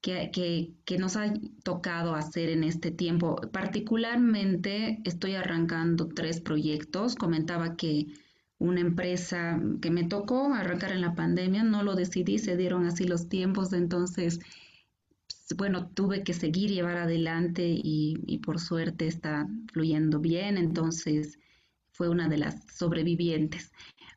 que, 0.00 0.98
nos 0.98 1.16
ha 1.16 1.34
tocado 1.62 2.14
hacer 2.14 2.48
en 2.48 2.64
este 2.64 2.90
tiempo. 2.90 3.36
Particularmente 3.52 5.00
estoy 5.04 5.34
arrancando 5.34 6.08
tres 6.08 6.40
proyectos. 6.40 7.14
Comentaba 7.14 7.76
que 7.76 8.06
una 8.58 8.80
empresa 8.80 9.60
que 9.82 9.90
me 9.90 10.04
tocó 10.04 10.54
arrancar 10.54 10.92
en 10.92 11.02
la 11.02 11.14
pandemia, 11.14 11.62
no 11.62 11.82
lo 11.82 11.94
decidí, 11.94 12.38
se 12.38 12.56
dieron 12.56 12.86
así 12.86 13.04
los 13.04 13.28
tiempos, 13.28 13.74
entonces, 13.74 14.40
bueno, 15.56 15.88
tuve 15.88 16.22
que 16.22 16.32
seguir 16.32 16.70
llevar 16.70 16.96
adelante 16.96 17.64
y, 17.66 18.38
por 18.44 18.58
suerte 18.58 19.06
está 19.06 19.46
fluyendo 19.72 20.20
bien, 20.20 20.56
entonces 20.56 21.38
fue 21.92 22.08
una 22.08 22.28
de 22.28 22.38
las 22.38 22.64
sobrevivientes. 22.74 23.72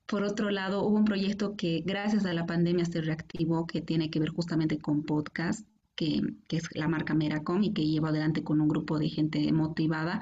Por 0.05 0.23
otro 0.23 0.49
lado, 0.49 0.83
hubo 0.83 0.97
un 0.97 1.05
proyecto 1.05 1.55
que 1.55 1.83
gracias 1.85 2.25
a 2.25 2.33
la 2.33 2.45
pandemia 2.45 2.85
se 2.85 3.01
reactivó, 3.01 3.67
que 3.67 3.81
tiene 3.81 4.09
que 4.09 4.19
ver 4.19 4.29
justamente 4.29 4.79
con 4.79 5.03
podcast 5.03 5.67
que, 5.97 6.21
es 6.49 6.69
la 6.75 6.87
marca 6.87 7.13
Meracom 7.13 7.61
y 7.63 7.73
que 7.73 7.85
lleva 7.85 8.09
adelante 8.09 8.43
con 8.43 8.61
un 8.61 8.69
grupo 8.69 8.97
de 8.99 9.09
gente 9.09 9.51
motivada 9.51 10.21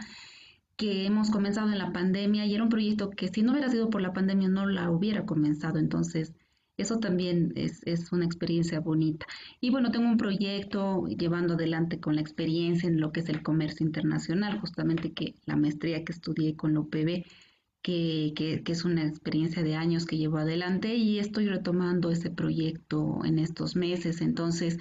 que 0.77 1.05
hemos 1.05 1.29
comenzado 1.29 1.71
en 1.71 1.77
la 1.77 1.93
pandemia 1.93 2.45
y 2.45 2.55
era 2.55 2.63
un 2.63 2.69
proyecto 2.69 3.11
que 3.11 3.27
si 3.27 3.43
no 3.43 3.51
hubiera 3.51 3.69
sido 3.69 3.89
por 3.89 4.01
la 4.01 4.13
pandemia 4.13 4.47
no 4.49 4.65
la 4.65 4.89
hubiera 4.89 5.25
comenzado. 5.25 5.77
Entonces, 5.77 6.33
eso 6.77 6.99
también 6.99 7.53
es, 7.55 7.81
es, 7.85 8.11
una 8.11 8.25
experiencia 8.25 8.79
bonita. 8.79 9.25
Y 9.61 9.69
bueno, 9.69 9.91
tengo 9.91 10.07
un 10.07 10.17
proyecto 10.17 11.07
llevando 11.07 11.53
adelante 11.53 11.99
con 11.99 12.15
la 12.15 12.21
experiencia 12.21 12.87
en 12.89 12.99
lo 12.99 13.11
que 13.11 13.21
es 13.21 13.29
el 13.29 13.43
comercio 13.43 13.85
internacional, 13.85 14.59
justamente 14.59 15.13
que 15.13 15.35
la 15.45 15.55
maestría 15.55 16.03
que 16.03 16.11
estudié 16.11 16.55
con 16.55 16.73
la 16.73 16.81
UPB, 16.81 17.23
que, 17.81 18.33
que, 18.35 18.71
es 18.71 18.83
una 18.83 19.05
experiencia 19.05 19.61
de 19.61 19.75
años 19.75 20.05
que 20.05 20.17
llevo 20.17 20.37
adelante 20.37 20.95
y 20.95 21.19
estoy 21.19 21.47
retomando 21.47 22.09
ese 22.09 22.31
proyecto 22.31 23.19
en 23.23 23.37
estos 23.39 23.75
meses. 23.75 24.21
Entonces, 24.21 24.79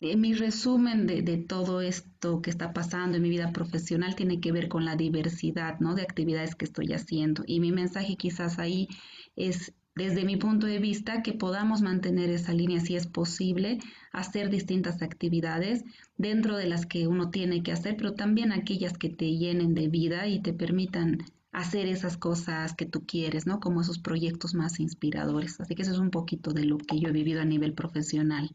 eh, 0.00 0.16
mi 0.16 0.34
resumen 0.34 1.06
de, 1.06 1.36
todo 1.38 1.80
esto 1.80 2.42
que 2.42 2.50
está 2.50 2.72
pasando 2.72 3.16
en 3.16 3.22
mi 3.22 3.30
vida 3.30 3.52
profesional 3.52 4.14
tiene 4.14 4.40
que 4.40 4.52
ver 4.52 4.68
con 4.68 4.84
la 4.84 4.96
diversidad 4.96 5.80
¿no? 5.80 5.94
de 5.94 6.02
actividades 6.02 6.54
que 6.54 6.66
estoy 6.66 6.92
haciendo. 6.92 7.42
Y 7.46 7.60
mi 7.60 7.72
mensaje 7.72 8.16
quizás 8.16 8.58
ahí 8.58 8.88
es, 9.36 9.72
desde 9.94 10.24
mi 10.24 10.36
punto 10.36 10.66
de 10.66 10.78
vista, 10.78 11.22
que 11.22 11.32
podamos 11.32 11.82
mantener 11.82 12.30
esa 12.30 12.52
línea 12.52 12.80
si 12.80 12.96
es 12.96 13.06
posible, 13.06 13.78
hacer 14.12 14.50
distintas 14.50 15.02
actividades 15.02 15.84
dentro 16.16 16.56
de 16.56 16.66
las 16.66 16.86
que 16.86 17.06
uno 17.06 17.30
tiene 17.30 17.62
que 17.62 17.72
hacer, 17.72 17.96
pero 17.96 18.14
también 18.14 18.52
aquellas 18.52 18.98
que 18.98 19.08
te 19.08 19.36
llenen 19.36 19.74
de 19.74 19.88
vida 19.88 20.26
y 20.26 20.42
te 20.42 20.52
permitan 20.52 21.18
hacer 21.52 21.86
esas 21.86 22.16
cosas 22.16 22.74
que 22.74 22.86
tú 22.86 23.06
quieres, 23.06 23.46
¿no? 23.46 23.60
Como 23.60 23.80
esos 23.80 23.98
proyectos 24.00 24.54
más 24.54 24.80
inspiradores. 24.80 25.60
Así 25.60 25.74
que 25.74 25.82
eso 25.82 25.92
es 25.92 25.98
un 25.98 26.10
poquito 26.10 26.52
de 26.52 26.64
lo 26.64 26.78
que 26.78 26.98
yo 26.98 27.08
he 27.08 27.12
vivido 27.12 27.40
a 27.40 27.44
nivel 27.44 27.74
profesional. 27.74 28.54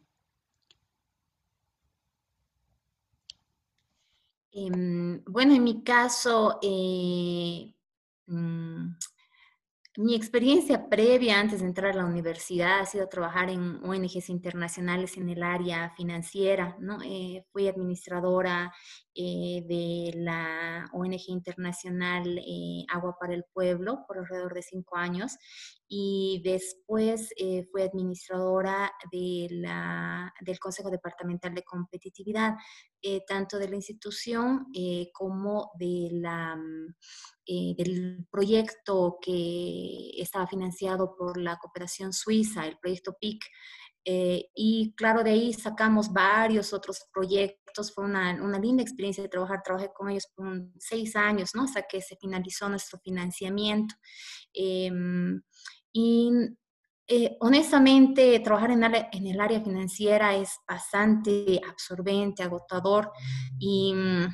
Em, 4.52 5.24
bueno, 5.26 5.54
en 5.54 5.64
mi 5.64 5.84
caso, 5.84 6.60
eh, 6.62 7.74
mm, 8.28 8.96
mi 10.02 10.16
experiencia 10.16 10.88
previa 10.88 11.42
antes 11.42 11.60
de 11.60 11.66
entrar 11.66 11.92
a 11.92 11.98
la 11.98 12.06
universidad 12.06 12.80
ha 12.80 12.86
sido 12.86 13.10
trabajar 13.10 13.50
en 13.50 13.84
ONGs 13.84 14.30
internacionales 14.30 15.18
en 15.18 15.28
el 15.28 15.44
área 15.44 15.90
financiera. 15.98 16.78
¿no? 16.80 17.00
Eh, 17.04 17.46
fui 17.52 17.68
administradora 17.68 18.74
eh, 19.14 19.62
de 19.68 20.14
la 20.16 20.90
ONG 20.94 21.28
internacional 21.28 22.38
eh, 22.38 22.86
Agua 22.88 23.18
para 23.20 23.34
el 23.34 23.44
Pueblo 23.52 24.06
por 24.08 24.20
alrededor 24.20 24.54
de 24.54 24.62
cinco 24.62 24.96
años 24.96 25.38
y 25.90 26.42
después 26.46 27.34
fui 27.70 27.82
administradora 27.82 28.94
de 29.12 29.48
la, 29.50 30.34
del 30.40 30.60
Consejo 30.60 30.90
Departamental 30.92 31.54
de 31.54 31.64
Competitividad, 31.64 32.54
tanto 33.28 33.58
de 33.58 33.70
la 33.70 33.76
institución 33.76 34.68
como 35.14 35.72
de 35.80 36.10
la 36.12 36.56
mm, 36.56 36.96
eh, 37.52 37.74
del 37.76 38.28
proyecto 38.30 39.18
que 39.20 40.12
estaba 40.18 40.46
financiado 40.46 41.16
por 41.16 41.36
la 41.36 41.58
cooperación 41.58 42.14
suiza, 42.14 42.68
el 42.68 42.78
proyecto 42.78 43.18
PIC. 43.20 43.44
Eh, 44.06 44.52
y 44.54 44.94
claro, 44.96 45.24
de 45.24 45.32
ahí 45.32 45.54
sacamos 45.54 46.14
varios 46.14 46.74
otros 46.74 47.08
proyectos. 47.12 47.92
Fue 47.92 48.06
una, 48.06 48.36
una, 48.44 48.60
linda 48.60 48.84
experiencia 48.84 49.24
de 49.24 49.30
trabajar. 49.30 49.64
Trabajé 49.64 49.90
con 49.92 50.12
ellos 50.12 50.28
por 50.36 50.46
seis 50.78 51.16
años, 51.16 51.56
¿no? 51.56 51.64
Hasta 51.64 51.82
que 51.82 52.02
se 52.02 52.18
finalizó 52.18 52.70
nuestro 52.70 53.00
financiamiento. 53.00 53.96
Em, 54.54 55.42
y 55.92 56.30
eh, 57.10 57.38
honestamente, 57.40 58.40
trabajar 58.40 58.72
en, 58.72 58.84
en, 58.84 59.28
el 59.28 59.42
área 59.42 59.60
financiera 59.62 60.36
es 60.36 60.60
bastante 60.68 61.60
absorbente, 61.68 62.44
agotador 62.44 63.12
y 63.58 63.94
mm, 63.94 64.28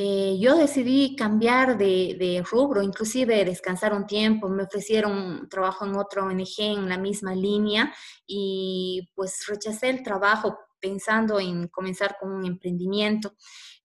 eh, 0.00 0.38
yo 0.38 0.56
decidí 0.56 1.16
cambiar 1.16 1.76
de, 1.76 2.44
rubro, 2.48 2.82
inclusive 2.82 3.44
descansar 3.44 3.92
un 3.92 4.06
tiempo. 4.06 4.48
Me 4.48 4.62
ofrecieron 4.62 5.48
trabajo 5.48 5.86
en 5.86 5.96
otro 5.96 6.24
ONG 6.24 6.54
en 6.58 6.88
la 6.88 6.98
misma 6.98 7.34
línea 7.34 7.92
y 8.24 9.10
pues 9.16 9.44
rechacé 9.48 9.88
el 9.88 10.04
trabajo 10.04 10.56
pensando 10.78 11.40
en 11.40 11.66
comenzar 11.66 12.16
con 12.20 12.30
un 12.30 12.44
emprendimiento. 12.46 13.34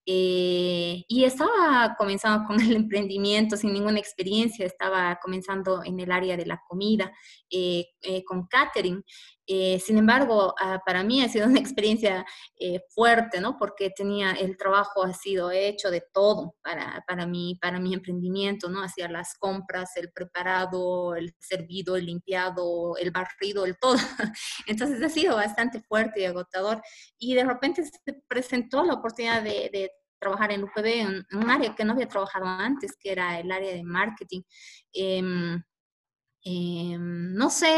Eh, 0.06 1.04
y 1.08 1.24
estaba 1.24 1.96
comenzando 1.98 2.46
con 2.46 2.58
el 2.62 2.76
emprendimiento 2.76 3.56
sin 3.56 3.74
ninguna 3.74 4.00
experiencia, 4.00 4.66
estaba 4.66 5.18
comenzando 5.22 5.84
en 5.84 6.00
el 6.00 6.12
área 6.12 6.38
de 6.38 6.46
la 6.46 6.62
comida, 6.68 7.12
eh, 7.50 7.86
con 8.26 8.48
catering. 8.48 9.04
Eh, 9.46 9.78
sin 9.80 9.98
embargo, 9.98 10.56
ah, 10.60 10.82
para 10.86 11.04
mí 11.04 11.22
ha 11.22 11.28
sido 11.28 11.48
una 11.48 11.60
experiencia 11.60 12.26
eh, 12.58 12.80
fuerte, 12.90 13.42
¿no? 13.42 13.58
Porque 13.58 13.90
tenía, 13.90 14.32
el 14.32 14.58
trabajo 14.58 15.04
ha 15.04 15.14
sido 15.14 15.52
hecho 15.52 15.92
de 15.92 16.02
todo 16.14 16.56
para, 16.64 17.04
para, 17.08 17.26
mí, 17.26 17.58
para 17.62 17.80
mi 17.80 17.94
emprendimiento, 17.94 18.70
¿no? 18.70 18.82
Hacía 18.82 19.10
las 19.10 19.36
compras, 19.38 19.98
el 19.98 20.12
preparado, 20.12 21.16
el 21.16 21.34
servido, 21.40 21.98
el 21.98 22.06
limpiado, 22.06 22.96
el 22.98 23.12
barrido, 23.12 23.66
el 23.66 23.78
todo. 23.78 23.96
Entonces 24.68 25.02
ha 25.04 25.10
sido 25.10 25.36
bastante 25.36 25.82
fuerte 25.82 26.22
y 26.22 26.26
agotador. 26.26 26.82
Y 27.18 27.34
de 27.36 27.44
repente 27.44 27.84
se 27.84 28.14
presentó 28.28 28.84
la 28.84 28.94
oportunidad 28.94 29.44
de, 29.44 29.92
trabajar 30.24 30.52
en 30.52 30.64
UPB, 30.64 30.86
en, 30.86 31.28
un 31.34 31.50
área 31.50 31.76
que 31.76 31.84
no 31.84 31.94
había 31.94 32.08
trabajado 32.08 32.46
antes, 32.46 32.96
que 33.00 33.12
era 33.12 33.40
el 33.40 33.52
área 33.52 33.74
de 33.74 33.84
marketing. 33.84 34.42
Em, 34.94 35.62
em, 36.44 37.34
no 37.36 37.50
sé, 37.50 37.72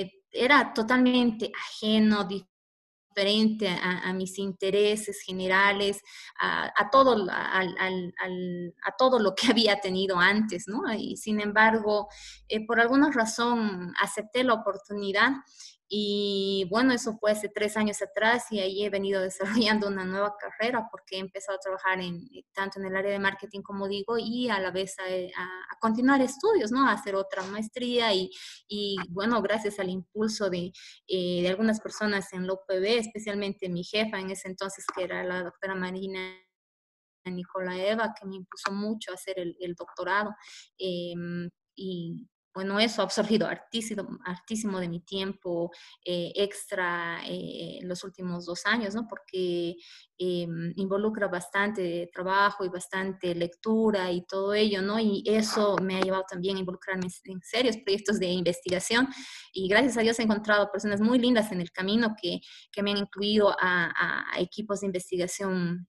eh, 0.00 0.12
era 0.30 0.72
totalmente 0.72 1.52
ajeno, 1.54 2.24
diferente 2.24 3.68
a, 3.68 4.12
mis 4.14 4.38
intereses 4.38 5.20
generales, 5.26 6.00
a, 6.40 6.88
todo, 6.90 7.26
a 7.30 8.96
todo 8.98 9.18
lo 9.18 9.34
que 9.34 9.46
había 9.52 9.80
tenido 9.80 10.18
antes, 10.18 10.64
¿no? 10.66 10.92
Y 10.94 11.16
sin 11.16 11.40
embargo, 11.40 12.08
eh, 12.48 12.64
por 12.66 12.80
alguna 12.80 13.10
razón 13.10 13.92
acepté 14.00 14.44
la 14.44 14.54
oportunidad 14.54 15.32
y 15.94 16.64
bueno, 16.70 16.94
eso 16.94 17.18
fue 17.18 17.32
hace 17.32 17.50
tres 17.50 17.76
años 17.76 18.00
atrás 18.00 18.46
y 18.50 18.60
ahí 18.60 18.82
he 18.82 18.88
venido 18.88 19.20
desarrollando 19.68 19.88
una 19.88 20.06
nueva 20.06 20.34
carrera 20.38 20.88
porque 20.90 21.16
he 21.16 21.18
empezado 21.18 21.58
a 21.58 21.60
trabajar 21.60 22.00
en, 22.00 22.16
eh, 22.34 22.46
tanto 22.54 22.80
en 22.80 22.86
el 22.86 22.96
área 22.96 23.12
de 23.12 23.18
marketing 23.18 23.60
como 23.60 23.86
digo 23.86 24.16
y 24.16 24.48
a 24.48 24.58
la 24.58 24.70
vez 24.70 24.96
a, 24.98 25.04
continuar 25.80 26.22
estudios, 26.22 26.72
¿no? 26.72 26.88
A 26.88 26.92
hacer 26.92 27.14
otra 27.14 27.42
maestría 27.42 28.14
y, 28.14 28.30
y 28.68 28.96
bueno, 29.10 29.42
gracias 29.42 29.78
al 29.80 29.90
impulso 29.90 30.48
de, 30.48 30.72
eh, 31.08 31.42
de 31.42 31.48
algunas 31.48 31.78
personas 31.78 32.32
en 32.32 32.46
la 32.46 32.54
UPB, 32.54 32.98
especialmente 32.98 33.68
mi 33.68 33.84
jefa 33.84 34.18
en 34.18 34.30
ese 34.30 34.48
entonces 34.48 34.86
que 34.96 35.04
era 35.04 35.22
la 35.22 35.42
doctora 35.42 35.74
Marina 35.74 36.20
Nicolaeva, 37.26 38.14
que 38.18 38.26
me 38.26 38.36
impulsó 38.36 38.72
mucho 38.72 39.10
a 39.10 39.16
hacer 39.16 39.38
el, 39.38 39.54
el 39.60 39.74
doctorado. 39.74 40.34
Em, 40.78 41.50
y 41.74 42.28
bueno, 42.54 42.78
eso 42.78 43.00
ha 43.00 43.04
absorbido 43.04 43.46
hartísimo, 43.46 44.80
de 44.80 44.88
mi 44.88 45.00
tiempo 45.00 45.70
eh, 46.04 46.32
extra 46.34 47.20
eh, 47.26 47.78
en 47.80 47.88
los 47.88 48.04
últimos 48.04 48.44
dos 48.44 48.66
años, 48.66 48.94
¿no? 48.94 49.06
Porque 49.08 49.76
eh, 50.18 50.46
involucra 50.76 51.28
bastante 51.28 52.10
trabajo 52.12 52.64
y 52.64 52.68
bastante 52.68 53.34
lectura 53.34 54.12
y 54.12 54.26
todo 54.26 54.52
ello, 54.52 54.82
¿no? 54.82 54.98
Y 55.00 55.22
eso 55.26 55.76
me 55.82 55.96
ha 55.96 56.00
llevado 56.00 56.24
también 56.28 56.56
a 56.56 56.60
involucrarme 56.60 57.06
en 57.24 57.40
serios 57.42 57.78
proyectos 57.78 58.18
de 58.18 58.26
investigación 58.26 59.08
y 59.52 59.68
gracias 59.68 59.96
a 59.96 60.00
Dios 60.02 60.18
he 60.18 60.22
encontrado 60.22 60.70
personas 60.70 61.00
muy 61.00 61.18
lindas 61.18 61.52
en 61.52 61.60
el 61.60 61.72
camino 61.72 62.14
que, 62.20 62.40
que 62.70 62.82
me 62.82 62.90
han 62.90 62.98
incluido 62.98 63.50
a, 63.58 63.92
a 64.34 64.40
equipos 64.40 64.80
de 64.80 64.86
investigación 64.86 65.88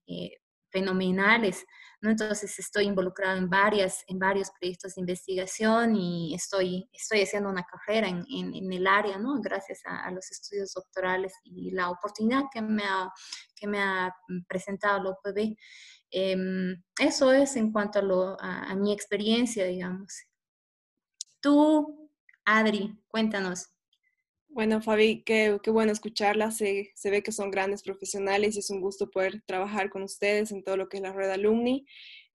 fenomenales 0.71 1.65
entonces 2.09 2.59
estoy 2.59 2.85
involucrado 2.85 3.37
en, 3.37 3.49
varias, 3.49 4.03
en 4.07 4.19
varios 4.19 4.51
proyectos 4.51 4.95
de 4.95 5.01
investigación 5.01 5.95
y 5.95 6.35
estoy, 6.35 6.89
estoy 6.91 7.21
haciendo 7.21 7.49
una 7.49 7.63
carrera 7.63 8.07
en, 8.09 8.25
en, 8.29 8.73
el 8.73 8.87
área, 8.87 9.17
¿no? 9.17 9.39
Gracias 9.41 9.81
a, 9.85 10.11
los 10.11 10.29
estudios 10.29 10.73
doctorales 10.73 11.33
y 11.43 11.71
la 11.71 11.89
oportunidad 11.89 12.43
que 12.51 12.61
me 12.61 12.83
ha, 12.83 13.11
que 13.55 13.67
me 13.67 13.81
ha 13.81 14.13
presentado 14.47 15.01
la 15.01 15.09
UPB. 15.11 15.55
Em, 16.11 16.83
eso 16.99 17.31
es 17.31 17.55
en 17.55 17.71
cuanto 17.71 17.99
a, 17.99 18.01
lo, 18.01 18.37
a, 18.39 18.75
mi 18.75 18.91
experiencia, 18.93 19.65
digamos. 19.65 20.25
Tú, 21.39 22.09
Adri, 22.45 22.97
cuéntanos. 23.07 23.72
Bueno, 24.53 24.83
Fabi, 24.83 25.23
qué, 25.23 25.57
qué 25.63 25.71
bueno 25.71 25.91
escucharla. 25.91 26.51
Se, 26.51 26.91
se, 26.93 27.09
ve 27.09 27.23
que 27.23 27.31
son 27.31 27.49
grandes 27.49 27.81
profesionales 27.81 28.55
y 28.55 28.59
es 28.59 28.69
un 28.69 28.81
gusto 28.81 29.09
poder 29.09 29.41
trabajar 29.47 29.89
con 29.89 30.03
ustedes 30.03 30.51
en 30.51 30.63
todo 30.63 30.77
lo 30.77 30.89
que 30.89 30.97
es 30.97 31.03
la 31.03 31.11
red 31.11 31.31
alumni. 31.31 31.87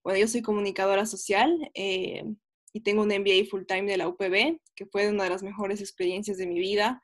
Bueno, 0.02 0.18
yo 0.18 0.26
soy 0.26 0.42
comunicadora 0.42 1.06
social 1.06 1.70
eh, 1.74 2.24
y 2.72 2.80
tengo 2.80 3.02
un 3.02 3.08
MBA 3.10 3.48
full 3.48 3.62
time 3.68 3.84
de 3.88 3.98
la 3.98 4.08
UPB, 4.08 4.58
que 4.74 4.86
fue 4.86 5.08
una 5.08 5.24
de 5.24 5.30
las 5.30 5.44
mejores 5.44 5.80
experiencias 5.80 6.38
de 6.38 6.48
mi 6.48 6.58
vida. 6.58 7.00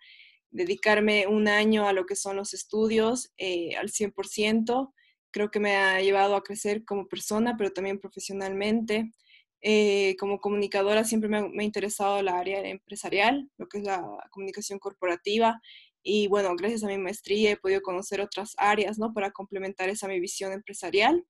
Dedicarme 0.51 1.29
un 1.29 1.47
año 1.47 1.87
a 1.87 1.93
lo 1.93 2.07
que 2.07 2.17
son 2.17 2.35
los 2.35 2.53
estudios 2.53 3.33
eh, 3.37 3.77
al 3.77 3.91
100%, 3.91 4.93
creo 5.31 5.51
que 5.53 5.61
me 5.61 5.77
ha 5.77 6.01
llevado 6.01 6.35
a 6.35 6.43
crecer 6.43 6.85
como 6.85 7.07
persona, 7.07 7.57
pero 7.57 7.73
también 7.73 8.01
profesionalmente. 8.01 9.13
Eh, 9.67 10.15
como 10.19 10.41
comunicadora 10.41 11.05
siempre 11.05 11.31
me 11.31 11.39
ha, 11.39 11.65
interesado 11.65 12.23
la 12.23 12.39
área 12.39 12.61
empresarial, 12.69 13.51
lo 13.57 13.67
que 13.67 13.79
es 13.79 13.85
la 13.85 14.05
comunicación 14.31 14.79
corporativa. 14.79 15.59
Y 16.03 16.29
bueno, 16.29 16.55
gracias 16.55 16.85
a 16.85 16.89
mi 16.89 16.99
maestría 16.99 17.53
he 17.53 17.57
podido 17.57 17.81
conocer 17.81 18.21
otras 18.21 18.53
áreas, 18.59 18.99
¿no? 18.99 19.15
Para 19.15 19.31
complementar 19.31 19.89
esa 19.89 20.07
mi 20.07 20.21
visión 20.21 20.53
empresarial. 20.53 21.25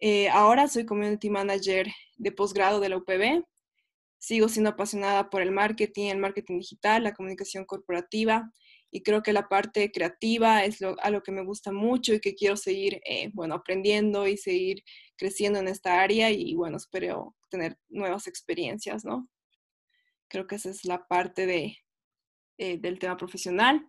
Eh, 0.00 0.28
ahora 0.30 0.66
soy 0.66 0.84
community 0.84 1.30
manager 1.30 1.86
de 2.16 2.32
posgrado 2.32 2.80
de 2.80 2.88
la 2.88 2.96
UPB. 2.96 3.44
Sigo 4.18 4.48
siendo 4.48 4.70
apasionada 4.70 5.30
por 5.30 5.40
el 5.40 5.52
marketing, 5.52 6.08
el 6.08 6.18
marketing 6.18 6.58
digital, 6.58 7.04
la 7.04 7.14
comunicación 7.14 7.64
corporativa 7.64 8.52
y 8.94 9.02
creo 9.02 9.22
que 9.22 9.32
la 9.32 9.48
parte 9.48 9.90
creativa 9.90 10.64
es 10.64 10.82
lo, 10.82 10.96
algo 11.00 11.22
que 11.22 11.32
me 11.32 11.42
gusta 11.42 11.72
mucho 11.72 12.12
y 12.12 12.20
que 12.20 12.34
quiero 12.34 12.58
seguir, 12.58 13.00
eh, 13.06 13.30
bueno, 13.32 13.54
aprendiendo 13.54 14.28
y 14.28 14.36
seguir 14.36 14.84
creciendo 15.16 15.58
en 15.58 15.66
esta 15.66 16.02
área 16.02 16.30
y 16.30 16.54
bueno, 16.54 16.76
espero 16.76 17.34
tener 17.48 17.78
nuevas 17.88 18.28
experiencias, 18.28 19.02
¿no? 19.02 19.30
Creo 20.28 20.46
que 20.46 20.56
esa 20.56 20.68
es 20.68 20.84
la 20.84 21.06
parte 21.08 21.46
de, 21.46 21.78
eh, 22.58 22.76
del 22.78 22.98
tema 22.98 23.16
profesional. 23.16 23.88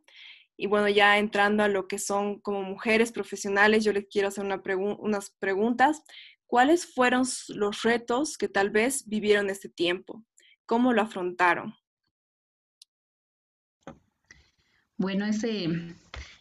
Y 0.56 0.68
bueno, 0.68 0.88
ya 0.88 1.18
entrando 1.18 1.64
a 1.64 1.68
lo 1.68 1.88
que 1.90 2.00
son 2.00 2.40
como 2.40 2.64
mujeres 2.64 3.12
profesionales, 3.12 3.84
yo 3.84 3.92
les 3.92 4.08
quiero 4.08 4.30
hacer 4.30 4.46
una 4.46 4.62
unas 5.00 5.32
preguntas. 5.32 6.02
¿Cuáles 6.48 6.94
fueron 6.94 7.24
los 7.50 7.82
retos 7.82 8.38
que 8.38 8.48
tal 8.48 8.70
vez 8.70 9.08
vivieron 9.08 9.50
este 9.50 9.68
tiempo? 9.68 10.24
¿Cómo 10.66 10.94
lo 10.94 11.02
afrontaron? 11.02 11.76
Bueno, 15.04 15.26
ese, 15.26 15.68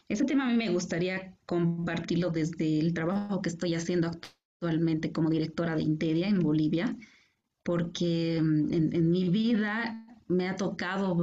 ese 0.07 0.23
tema 0.23 0.45
a 0.45 0.49
mí 0.49 0.55
me 0.55 0.69
gustaría 0.69 1.35
compartirlo 1.45 2.29
desde 2.29 2.79
el 2.79 2.93
trabajo 2.93 3.41
que 3.41 3.49
estoy 3.49 3.75
haciendo 3.75 4.07
actualmente 4.07 5.11
como 5.11 5.29
directora 5.29 5.75
de 5.75 5.81
Intedia 5.81 6.29
en 6.29 6.39
Bolivia, 6.39 6.95
porque 7.63 8.39
mm, 8.41 8.71
en, 8.71 9.11
mi 9.11 9.27
vida 9.27 10.07
me 10.29 10.47
ha 10.47 10.55
tocado 10.55 11.13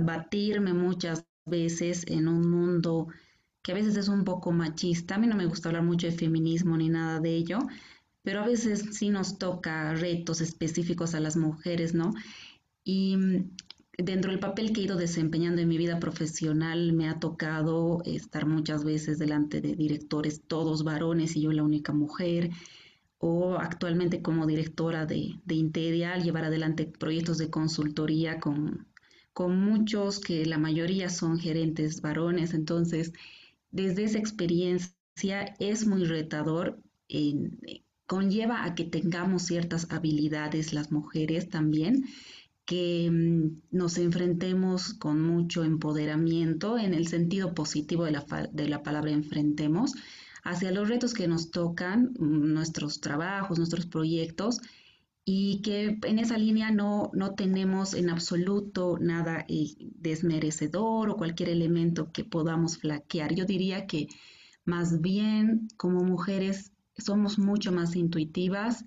batirme 0.00 0.72
muchas 0.72 1.24
veces 1.46 2.04
en 2.08 2.26
un 2.26 2.50
mundo 2.50 3.06
que 3.62 3.70
a 3.70 3.76
veces 3.76 3.96
es 3.96 4.08
un 4.08 4.24
poco 4.24 4.50
machista. 4.50 5.14
A 5.14 5.18
mí 5.18 5.28
no 5.28 5.36
me 5.36 5.46
gusta 5.46 5.68
hablar 5.68 5.84
mucho 5.84 6.08
de 6.08 6.18
feminismo 6.18 6.76
ni 6.76 6.88
nada 6.88 7.20
de 7.20 7.30
ello, 7.30 7.60
pero 8.22 8.40
a 8.40 8.46
veces 8.48 8.86
sí 8.90 9.08
nos 9.10 9.38
toca 9.38 9.94
retos 9.94 10.40
específicos 10.40 11.14
a 11.14 11.20
las 11.20 11.36
mujeres, 11.36 11.94
¿no? 11.94 12.12
Y 12.82 13.16
mm, 13.16 13.50
dentro 13.98 14.30
del 14.30 14.40
papel 14.40 14.72
que 14.72 14.80
he 14.80 14.84
ido 14.84 14.96
desempeñando 14.96 15.60
en 15.60 15.68
mi 15.68 15.78
vida 15.78 15.98
profesional, 16.00 16.92
me 16.92 17.08
ha 17.08 17.20
tocado 17.20 18.02
estar 18.04 18.46
muchas 18.46 18.84
veces 18.84 19.18
delante 19.18 19.60
de 19.60 19.74
directores, 19.74 20.42
todos 20.46 20.84
varones 20.84 21.36
y 21.36 21.42
yo 21.42 21.52
la 21.52 21.62
única 21.62 21.92
mujer, 21.92 22.50
o 23.18 23.54
actualmente 23.54 24.22
como 24.22 24.46
directora 24.46 25.06
de, 25.06 25.38
de 25.44 25.54
Intedial, 25.54 26.22
llevar 26.22 26.44
adelante 26.44 26.86
proyectos 26.86 27.38
de 27.38 27.50
consultoría 27.50 28.40
con, 28.40 28.88
con 29.32 29.60
muchos 29.60 30.18
que 30.18 30.44
la 30.46 30.58
mayoría 30.58 31.08
son 31.08 31.38
gerentes 31.38 32.00
varones. 32.00 32.54
Entonces, 32.54 33.12
desde 33.70 34.04
esa 34.04 34.18
experiencia 34.18 35.54
es 35.58 35.86
muy 35.86 36.04
retador. 36.04 36.82
conlleva 38.06 38.64
a 38.64 38.74
que 38.74 38.84
tengamos 38.84 39.42
ciertas 39.42 39.90
habilidades 39.90 40.72
las 40.72 40.90
mujeres 40.90 41.48
también 41.48 42.04
que 42.64 43.10
mm, 43.10 43.76
nos 43.76 43.98
enfrentemos 43.98 44.94
con 44.94 45.20
mucho 45.20 45.64
empoderamiento 45.64 46.78
en 46.78 46.94
el 46.94 47.08
sentido 47.08 47.54
positivo 47.54 48.04
de 48.04 48.12
la, 48.12 48.24
de 48.52 48.68
la 48.68 48.82
palabra 48.82 49.10
enfrentemos 49.10 49.94
hacia 50.44 50.72
los 50.72 50.88
retos 50.88 51.14
que 51.14 51.28
nos 51.28 51.50
tocan, 51.50 52.12
mm, 52.18 52.52
nuestros 52.52 53.00
trabajos, 53.00 53.58
nuestros 53.58 53.86
proyectos, 53.86 54.60
y 55.24 55.62
que 55.62 55.98
en 56.02 56.18
esa 56.18 56.36
línea 56.36 56.72
no, 56.72 57.10
no 57.14 57.34
tenemos 57.34 57.94
en 57.94 58.10
absoluto 58.10 58.98
nada 59.00 59.44
eh, 59.48 59.68
desmerecedor 59.78 61.10
o 61.10 61.16
cualquier 61.16 61.50
elemento 61.50 62.10
que 62.12 62.24
podamos 62.24 62.78
flaquear. 62.78 63.34
Yo 63.34 63.44
diría 63.44 63.86
que 63.86 64.08
más 64.64 65.00
bien 65.00 65.68
como 65.76 66.02
mujeres 66.02 66.72
somos 66.98 67.38
mucho 67.38 67.70
más 67.70 67.94
intuitivas, 67.94 68.84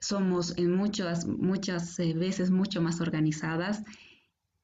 somos 0.00 0.56
en 0.56 0.74
muchas, 0.74 1.26
muchas 1.26 1.98
eh, 1.98 2.14
veces 2.14 2.50
mucho 2.50 2.80
más 2.80 3.00
organizadas 3.00 3.82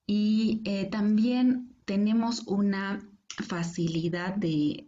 y 0.06 0.60
eh, 0.64 0.88
también 0.90 1.74
tenemos 1.84 2.42
una 2.46 3.00
facilidad 3.28 4.36
de, 4.36 4.86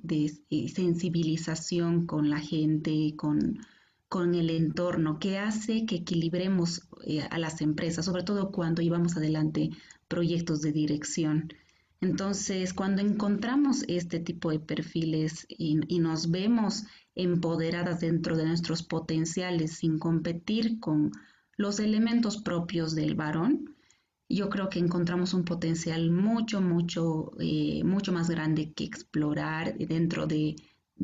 eh, 0.50 0.68
sensibilización 0.68 2.06
con 2.06 2.28
la 2.28 2.40
gente, 2.40 3.14
con, 3.16 3.58
con, 4.08 4.34
el 4.34 4.50
entorno, 4.50 5.18
que 5.18 5.38
hace 5.38 5.86
que 5.86 5.96
equilibremos 5.96 6.88
a 7.30 7.38
las 7.38 7.60
empresas, 7.62 8.04
sobre 8.04 8.22
todo 8.22 8.52
cuando 8.52 8.82
llevamos 8.82 9.16
adelante 9.16 9.70
proyectos 10.08 10.60
de 10.60 10.72
dirección. 10.72 11.48
Entonces, 12.00 12.74
cuando 12.74 13.00
encontramos 13.00 13.82
este 13.88 14.20
tipo 14.20 14.50
de 14.50 14.60
perfiles 14.60 15.46
y, 15.48 15.80
y 15.88 16.00
nos 16.00 16.30
vemos 16.30 16.84
empoderadas 17.14 18.00
dentro 18.00 18.36
de 18.36 18.46
nuestros 18.46 18.82
potenciales 18.82 19.72
sin 19.72 19.98
competir 19.98 20.80
con 20.80 21.12
los 21.56 21.78
elementos 21.80 22.38
propios 22.38 22.94
del 22.94 23.14
varón, 23.14 23.74
yo 24.28 24.48
creo 24.48 24.68
que 24.68 24.78
encontramos 24.78 25.34
un 25.34 25.44
potencial 25.44 26.10
mucho, 26.10 26.60
mucho, 26.60 27.32
eh, 27.38 27.82
mucho 27.84 28.12
más 28.12 28.30
grande 28.30 28.72
que 28.72 28.84
explorar 28.84 29.76
dentro 29.78 30.26
de, 30.26 30.56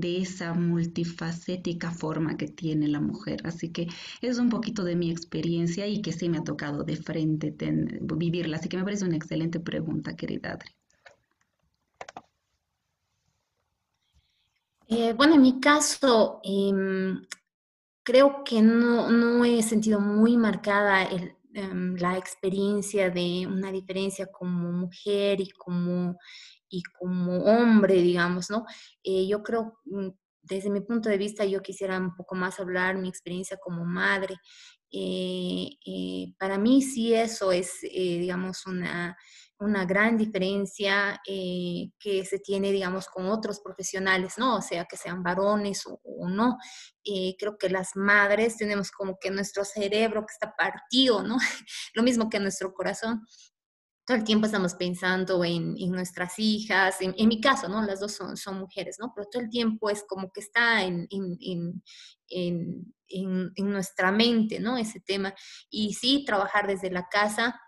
esa 0.03 0.55
multifacética 0.55 1.91
forma 1.91 2.37
que 2.37 2.49
tiene 2.49 2.89
la 2.89 3.01
mujer. 3.01 3.41
Así 3.45 3.71
que 3.71 3.89
es 4.23 4.39
un 4.39 4.49
poquito 4.49 4.85
de 4.85 4.97
mi 4.97 5.11
experiencia 5.11 5.87
y 5.87 6.01
que 6.01 6.13
sí 6.13 6.29
me 6.29 6.39
ha 6.39 6.45
tocado 6.45 6.85
de 6.85 6.97
frente 6.97 7.55
vivirla. 8.01 8.57
Así 8.57 8.69
que 8.69 8.77
me 8.79 8.85
parece 8.85 9.05
una 9.05 9.17
excelente 9.17 9.61
pregunta, 9.61 10.17
querida 10.17 10.53
Adri. 10.53 10.80
Eh, 14.93 15.13
bueno, 15.13 15.37
en 15.37 15.43
mi 15.43 15.61
caso, 15.61 16.41
em, 16.43 17.25
creo 18.05 18.43
que 18.45 18.61
no, 18.63 19.45
he 19.45 19.63
sentido 19.63 20.01
muy 20.01 20.37
marcada 20.37 21.05
em, 21.55 21.95
la 21.97 22.19
experiencia 22.19 23.11
de 23.11 23.47
una 23.47 23.71
diferencia 23.73 24.27
como 24.27 24.73
mujer 24.73 25.41
y 25.41 25.51
como, 25.51 26.19
y 26.69 26.83
como 26.99 27.37
hombre, 27.45 27.95
digamos, 28.03 28.51
¿no? 28.51 28.65
Eh, 29.05 29.29
yo 29.29 29.43
creo, 29.45 29.79
mm, 29.85 30.09
desde 30.43 30.71
mi 30.71 30.81
punto 30.81 31.09
de 31.09 31.19
vista, 31.19 31.45
yo 31.45 31.63
quisiera 31.63 31.97
un 31.99 32.17
poco 32.17 32.35
más 32.35 32.59
hablar 32.61 32.97
mi 32.99 33.09
experiencia 33.09 33.59
como 33.59 33.85
madre. 33.85 34.37
Eh, 34.93 36.35
para 36.39 36.59
mí 36.59 36.83
sí 36.83 37.15
eso 37.15 37.53
es, 37.53 37.81
digamos, 37.83 38.67
una 38.67 39.17
una 39.61 39.85
gran 39.85 40.17
diferencia 40.17 41.21
eh, 41.27 41.91
que 41.99 42.25
se 42.25 42.39
tiene, 42.39 42.73
digamos, 42.73 43.09
con 43.09 43.27
otros 43.27 43.61
profesionales, 43.61 44.35
¿no? 44.39 44.57
O 44.57 44.63
sea, 44.63 44.87
que 44.87 44.97
sean 44.97 45.23
varones 45.23 45.85
o, 45.87 46.01
no. 46.29 46.57
Eh, 47.05 47.37
creo 47.39 47.59
que 47.59 47.69
las 47.69 47.95
madres 47.95 48.57
tenemos 48.57 48.91
como 48.91 49.19
que 49.21 49.31
nuestro 49.31 49.65
cerebro 49.65 50.23
que 50.23 50.33
está 50.33 50.55
partido, 50.57 51.23
¿no? 51.23 51.37
Lo 51.95 52.03
mismo 52.03 52.31
que 52.31 52.41
nuestro 52.41 52.73
corazón. 52.73 53.27
Todo 54.07 54.17
el 54.17 54.25
tiempo 54.25 54.47
estamos 54.47 54.75
pensando 54.75 55.45
en, 55.45 55.75
nuestras 55.93 56.39
hijas, 56.39 56.97
en, 57.01 57.29
mi 57.29 57.41
caso, 57.41 57.69
¿no? 57.69 57.83
Las 57.83 58.01
dos 58.01 58.13
son, 58.13 58.37
son, 58.37 58.59
mujeres, 58.59 58.97
¿no? 58.99 59.13
Pero 59.15 59.29
todo 59.31 59.43
el 59.43 59.51
tiempo 59.51 59.89
es 59.89 60.03
como 60.09 60.33
que 60.33 60.41
está 60.41 60.83
en, 60.83 61.07
en 61.11 61.83
nuestra 63.59 64.11
mente, 64.11 64.59
¿no? 64.59 64.79
Ese 64.79 65.01
tema. 65.01 65.33
Y 65.69 65.95
sí, 65.95 66.25
trabajar 66.25 66.67
desde 66.67 66.91
la 66.91 67.07
casa 67.09 67.61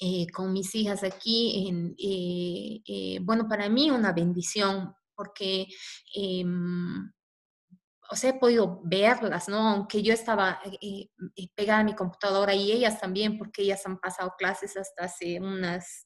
eh, 0.00 0.26
con 0.32 0.52
mis 0.52 0.74
hijas 0.74 1.02
aquí, 1.04 1.68
en, 1.68 1.94
eh, 1.98 2.82
eh, 2.86 3.18
bueno, 3.22 3.48
para 3.48 3.68
mí 3.68 3.90
una 3.90 4.12
bendición, 4.12 4.94
porque, 5.14 5.66
em, 6.14 7.10
o 8.10 8.16
sea, 8.16 8.30
he 8.30 8.38
podido 8.38 8.80
verlas, 8.84 9.48
¿no? 9.48 9.58
Aunque 9.68 10.02
yo 10.02 10.12
estaba 10.12 10.60
pegada 11.54 11.80
a 11.80 11.84
mi 11.84 11.94
computadora 11.94 12.54
y 12.54 12.72
ellas 12.72 13.00
también, 13.00 13.38
porque 13.38 13.62
ellas 13.62 13.84
han 13.86 13.98
pasado 13.98 14.34
clases 14.38 14.76
hasta 14.76 15.04
hace 15.06 15.40
unas 15.40 16.05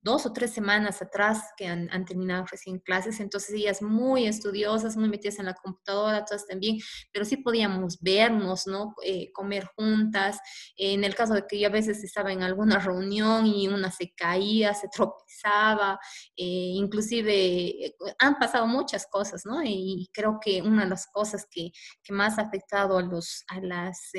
dos 0.00 0.26
o 0.26 0.32
tres 0.32 0.52
semanas 0.52 1.02
atrás 1.02 1.52
que 1.56 1.66
han, 1.66 1.88
terminado 2.04 2.46
recién 2.50 2.78
clases, 2.78 3.20
entonces 3.20 3.54
ellas 3.54 3.82
muy 3.82 4.26
estudiosas, 4.26 4.96
muy 4.96 5.08
metidas 5.08 5.38
en 5.38 5.46
la 5.46 5.54
computadora, 5.54 6.24
todas 6.24 6.46
también, 6.46 6.78
pero 7.12 7.24
sí 7.24 7.38
podíamos 7.38 8.00
vernos, 8.00 8.66
¿no? 8.66 8.94
Eh, 9.04 9.32
comer 9.32 9.66
juntas. 9.76 10.38
en 10.76 11.04
el 11.04 11.14
caso 11.14 11.34
de 11.34 11.46
que 11.46 11.58
yo 11.58 11.68
a 11.68 11.72
veces 11.72 12.02
estaba 12.04 12.32
en 12.32 12.42
alguna 12.42 12.78
reunión 12.98 13.46
y 13.46 13.68
una 13.68 13.90
se 13.90 14.12
caía, 14.14 14.74
se 14.74 14.88
tropezaba, 14.88 15.98
eh, 16.36 16.72
inclusive 16.74 17.86
eh, 17.86 17.96
han 18.18 18.38
pasado 18.38 18.66
muchas 18.66 19.06
cosas, 19.06 19.44
¿no? 19.44 19.62
Y 19.64 20.08
creo 20.12 20.38
que 20.40 20.62
una 20.62 20.84
de 20.84 20.90
las 20.90 21.06
cosas 21.06 21.46
que, 21.50 21.70
que 22.02 22.12
más 22.12 22.38
ha 22.38 22.42
afectado 22.42 22.98
a, 22.98 23.02
los, 23.02 23.44
a 23.48 23.60
las 23.60 24.10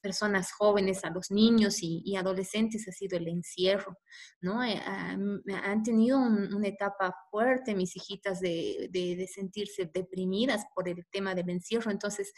personas 0.00 0.52
jóvenes, 0.52 1.04
a 1.04 1.10
los 1.10 1.30
niños 1.30 1.78
y, 1.82 2.16
adolescentes 2.16 2.86
ha 2.88 2.92
sido 2.92 3.16
el 3.16 3.28
encierro, 3.28 3.96
¿no? 4.40 4.62
Eh, 4.64 4.80
han 4.84 5.82
tenido 5.82 6.18
una 6.18 6.68
etapa 6.68 7.14
fuerte 7.30 7.74
mis 7.74 7.96
hijitas 7.96 8.40
de, 8.40 8.88
de, 8.90 9.26
sentirse 9.26 9.90
deprimidas 9.92 10.64
por 10.74 10.88
el 10.88 11.06
tema 11.10 11.34
del 11.34 11.50
encierro, 11.50 11.90
entonces 11.90 12.32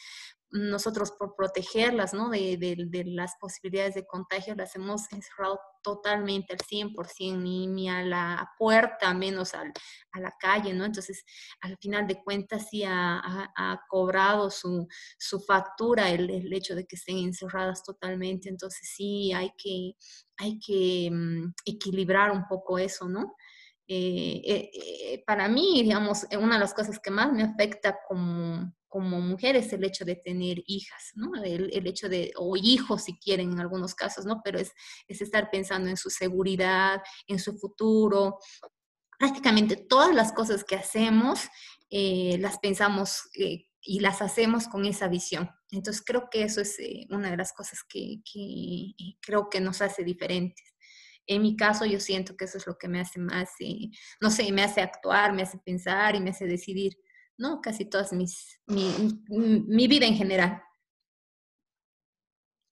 nosotros 0.51 1.13
por 1.13 1.35
protegerlas, 1.35 2.13
¿no? 2.13 2.29
De, 2.29 2.57
de, 2.59 3.05
las 3.05 3.35
posibilidades 3.41 3.95
de 3.95 4.07
contagio, 4.07 4.55
las 4.55 4.77
hemos 4.77 5.11
encerrado 5.13 5.59
totalmente 5.83 6.53
al 6.53 6.59
100%, 6.59 7.39
ni, 7.39 7.67
ni 7.67 7.89
a 7.89 8.03
la 8.03 8.51
puerta, 8.59 9.13
menos 9.15 9.55
al, 9.55 9.73
a 10.13 10.21
la 10.21 10.35
calle, 10.39 10.73
¿no? 10.73 10.85
Entonces, 10.85 11.25
al 11.61 11.77
final 11.79 12.07
de 12.07 12.23
cuentas, 12.23 12.69
sí 12.71 12.85
ha, 12.87 13.81
cobrado 13.89 14.51
su, 14.51 14.87
su 15.19 15.41
factura 15.41 16.11
el, 16.11 16.31
el, 16.31 16.53
hecho 16.53 16.75
de 16.75 16.87
que 16.87 16.97
estén 16.97 17.19
encerradas 17.19 17.85
totalmente. 17.85 18.49
Entonces, 18.49 18.91
sí, 18.95 19.33
hay 19.33 19.53
que, 19.57 19.93
hay 20.39 20.59
que 20.59 21.11
mm, 21.11 21.53
equilibrar 21.67 22.31
un 22.31 22.47
poco 22.49 22.79
eso, 22.79 23.09
¿no? 23.09 23.35
Eh, 23.95 24.41
eh, 24.45 24.71
eh, 24.73 25.25
para 25.27 25.49
mí, 25.49 25.83
digamos, 25.83 26.27
una 26.39 26.55
de 26.55 26.61
las 26.61 26.73
cosas 26.73 26.99
que 26.99 27.11
más 27.11 27.33
me 27.33 27.43
afecta 27.43 27.99
como, 28.09 28.73
como 28.93 29.23
mujer 29.23 29.57
es 29.57 29.73
el 29.73 29.85
hecho 29.85 30.05
de 30.05 30.17
tener 30.17 30.63
hijas, 30.67 31.13
¿no? 31.15 31.43
El, 31.43 31.87
hecho 31.87 32.11
de, 32.11 32.31
o 32.37 32.59
hijos 32.59 33.05
si 33.05 33.19
quieren 33.19 33.53
en 33.53 33.59
algunos 33.59 33.95
casos, 33.95 34.27
¿no? 34.27 34.43
Pero 34.45 34.59
es, 34.59 34.71
es 35.09 35.23
estar 35.23 35.51
pensando 35.51 35.89
en 35.89 35.97
su 35.97 36.11
seguridad, 36.11 37.01
en 37.27 37.39
su 37.39 37.57
futuro. 37.57 38.39
Prácticamente 39.19 39.77
todas 39.77 40.15
las 40.15 40.33
cosas 40.33 40.63
que 40.63 40.77
hacemos 40.77 41.41
las 41.91 42.59
pensamos 42.59 43.31
y 43.35 44.01
las 44.01 44.21
hacemos 44.21 44.69
con 44.69 44.85
esa 44.85 45.09
visión. 45.09 45.51
Entonces 45.71 46.03
creo 46.05 46.29
que 46.31 46.43
eso 46.43 46.61
es 46.61 46.77
una 47.09 47.31
de 47.31 47.37
las 47.39 47.55
cosas 47.55 47.81
que, 47.89 48.23
que 48.31 48.93
creo 49.23 49.49
que 49.49 49.61
nos 49.61 49.81
hace 49.81 50.05
diferentes. 50.05 50.75
En 51.27 51.41
mi 51.41 51.57
caso, 51.57 51.87
yo 51.87 51.99
siento 51.99 52.37
que 52.37 52.45
eso 52.45 52.59
es 52.59 52.67
lo 52.67 52.77
que 52.77 52.89
me 52.89 53.01
hace 53.01 53.21
más, 53.21 53.51
eh, 53.61 53.89
no 54.21 54.31
sé, 54.31 54.51
me 54.53 54.63
hace 54.63 54.81
actuar, 54.81 55.33
me 55.33 55.43
hace 55.43 55.59
pensar 55.59 56.17
y 56.17 56.21
me 56.21 56.31
hace 56.31 56.47
decidir, 56.47 56.93
¿no? 57.39 57.61
Casi 57.61 57.85
todas 57.85 58.13
mis, 58.13 58.61
mi, 58.67 59.89
vida 59.89 60.07
en 60.07 60.15
general. 60.15 60.63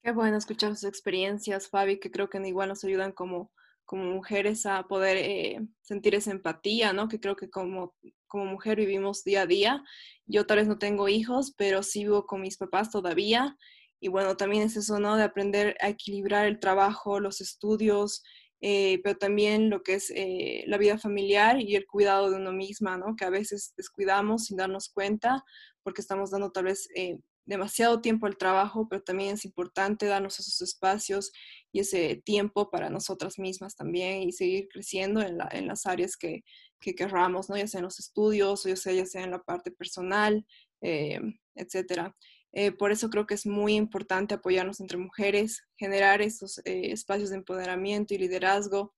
Qué 0.03 0.11
bueno 0.11 0.37
escuchar 0.37 0.75
sus 0.75 0.85
experiencias, 0.85 1.69
Fabi, 1.69 1.99
que 1.99 2.11
creo 2.11 2.29
que 2.29 2.39
igual 2.47 2.69
nos 2.69 2.83
ayudan 2.83 3.11
como, 3.11 3.51
como 3.85 4.05
mujeres 4.05 4.65
a 4.65 4.83
poder 4.83 5.17
eh, 5.17 5.59
sentir 5.81 6.15
esa 6.15 6.31
empatía, 6.31 6.93
¿no? 6.93 7.07
Que 7.07 7.19
creo 7.19 7.35
que 7.35 7.49
como, 7.49 7.95
como 8.27 8.45
mujer 8.45 8.77
vivimos 8.77 9.23
día 9.23 9.43
a 9.43 9.47
día. 9.47 9.83
Yo 10.25 10.47
tal 10.47 10.57
vez 10.57 10.67
no 10.67 10.79
tengo 10.79 11.07
hijos, 11.07 11.53
pero 11.55 11.83
sí 11.83 12.03
vivo 12.03 12.25
con 12.25 12.41
mis 12.41 12.57
papás 12.57 12.89
todavía. 12.89 13.57
Y 13.99 14.07
bueno, 14.07 14.35
también 14.35 14.63
es 14.63 14.75
eso, 14.75 14.99
¿no? 14.99 15.15
De 15.15 15.23
aprender 15.23 15.77
a 15.81 15.89
equilibrar 15.89 16.47
el 16.47 16.59
trabajo, 16.59 17.19
los 17.19 17.39
estudios, 17.39 18.23
eh, 18.63 19.01
pero 19.03 19.17
también 19.17 19.71
lo 19.71 19.81
que 19.81 19.95
es 19.95 20.11
eh, 20.15 20.63
la 20.67 20.77
vida 20.77 20.99
familiar 20.99 21.59
y 21.59 21.75
el 21.75 21.87
cuidado 21.87 22.29
de 22.29 22.37
uno 22.37 22.51
misma, 22.51 22.95
¿no? 22.95 23.15
Que 23.15 23.25
a 23.25 23.31
veces 23.31 23.73
descuidamos 23.75 24.45
sin 24.45 24.57
darnos 24.57 24.89
cuenta 24.89 25.43
porque 25.81 26.01
estamos 26.01 26.29
dando 26.29 26.51
tal 26.51 26.65
vez 26.65 26.87
eh, 26.95 27.17
demasiado 27.45 28.01
tiempo 28.01 28.27
al 28.27 28.37
trabajo, 28.37 28.87
pero 28.87 29.01
también 29.01 29.33
es 29.33 29.45
importante 29.45 30.05
darnos 30.05 30.39
esos 30.39 30.61
espacios 30.61 31.31
y 31.71 31.79
ese 31.79 32.21
tiempo 32.23 32.69
para 32.69 32.91
nosotras 32.91 33.39
mismas 33.39 33.75
también 33.75 34.21
y 34.21 34.31
seguir 34.31 34.67
creciendo 34.71 35.21
en, 35.21 35.39
en 35.51 35.67
las 35.67 35.87
áreas 35.87 36.15
que, 36.15 36.43
que, 36.79 36.93
querramos, 36.93 37.49
¿no? 37.49 37.57
Ya 37.57 37.67
sea 37.67 37.79
en 37.79 37.85
los 37.85 37.99
estudios 37.99 38.63
o 38.63 38.69
ya 38.69 38.75
sea, 38.75 38.93
ya 38.93 39.07
sea 39.07 39.23
en 39.23 39.31
la 39.31 39.41
parte 39.41 39.71
personal, 39.71 40.45
etcétera. 40.81 42.15
Eh, 42.53 42.71
por 42.71 42.91
eso 42.91 43.09
creo 43.09 43.25
que 43.25 43.33
es 43.33 43.45
muy 43.45 43.75
importante 43.75 44.33
apoyarnos 44.33 44.79
entre 44.79 44.97
mujeres, 44.97 45.63
generar 45.77 46.21
esos 46.21 46.59
eh, 46.65 46.91
espacios 46.91 47.29
de 47.29 47.37
empoderamiento 47.37 48.13
y 48.13 48.17
liderazgo. 48.17 48.93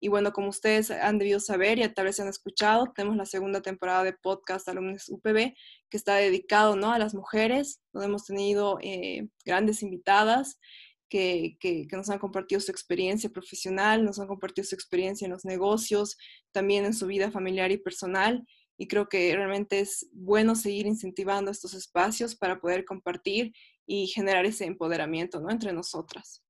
Y 0.00 0.08
bueno, 0.08 0.32
como 0.32 0.48
ustedes 0.48 0.90
han 0.90 1.18
debido 1.18 1.40
saber 1.40 1.78
y 1.78 1.88
tal 1.88 2.06
vez 2.06 2.20
han 2.20 2.28
escuchado, 2.28 2.92
tenemos 2.94 3.16
la 3.16 3.26
segunda 3.26 3.62
temporada 3.62 4.04
de 4.04 4.12
podcast 4.12 4.68
Alumnos 4.68 5.08
UPB 5.08 5.54
que 5.90 5.96
está 5.96 6.16
dedicado 6.16 6.76
¿no? 6.76 6.92
a 6.92 6.98
las 6.98 7.14
mujeres, 7.14 7.80
donde 7.92 8.08
hemos 8.08 8.24
tenido 8.26 8.78
eh, 8.82 9.28
grandes 9.44 9.82
invitadas 9.82 10.58
que, 11.08 11.56
que, 11.60 11.86
nos 11.92 12.10
han 12.10 12.18
compartido 12.18 12.60
su 12.60 12.70
experiencia 12.70 13.30
profesional, 13.30 14.04
nos 14.04 14.18
han 14.18 14.26
compartido 14.26 14.66
su 14.66 14.74
experiencia 14.74 15.26
en 15.26 15.32
los 15.32 15.44
negocios, 15.44 16.16
también 16.52 16.84
en 16.84 16.92
su 16.92 17.06
vida 17.06 17.30
familiar 17.30 17.70
y 17.70 17.78
personal 17.78 18.44
y 18.76 18.88
creo 18.88 19.08
que 19.08 19.34
realmente 19.34 19.80
es 19.80 20.08
bueno 20.12 20.54
seguir 20.54 20.86
incentivando 20.86 21.50
estos 21.50 21.74
espacios 21.74 22.34
para 22.34 22.60
poder 22.60 22.84
compartir 22.84 23.52
y 23.86 24.06
generar 24.08 24.46
ese 24.46 24.64
empoderamiento 24.64 25.40
¿no? 25.40 25.50
entre 25.50 25.72
nosotras. 25.72 26.42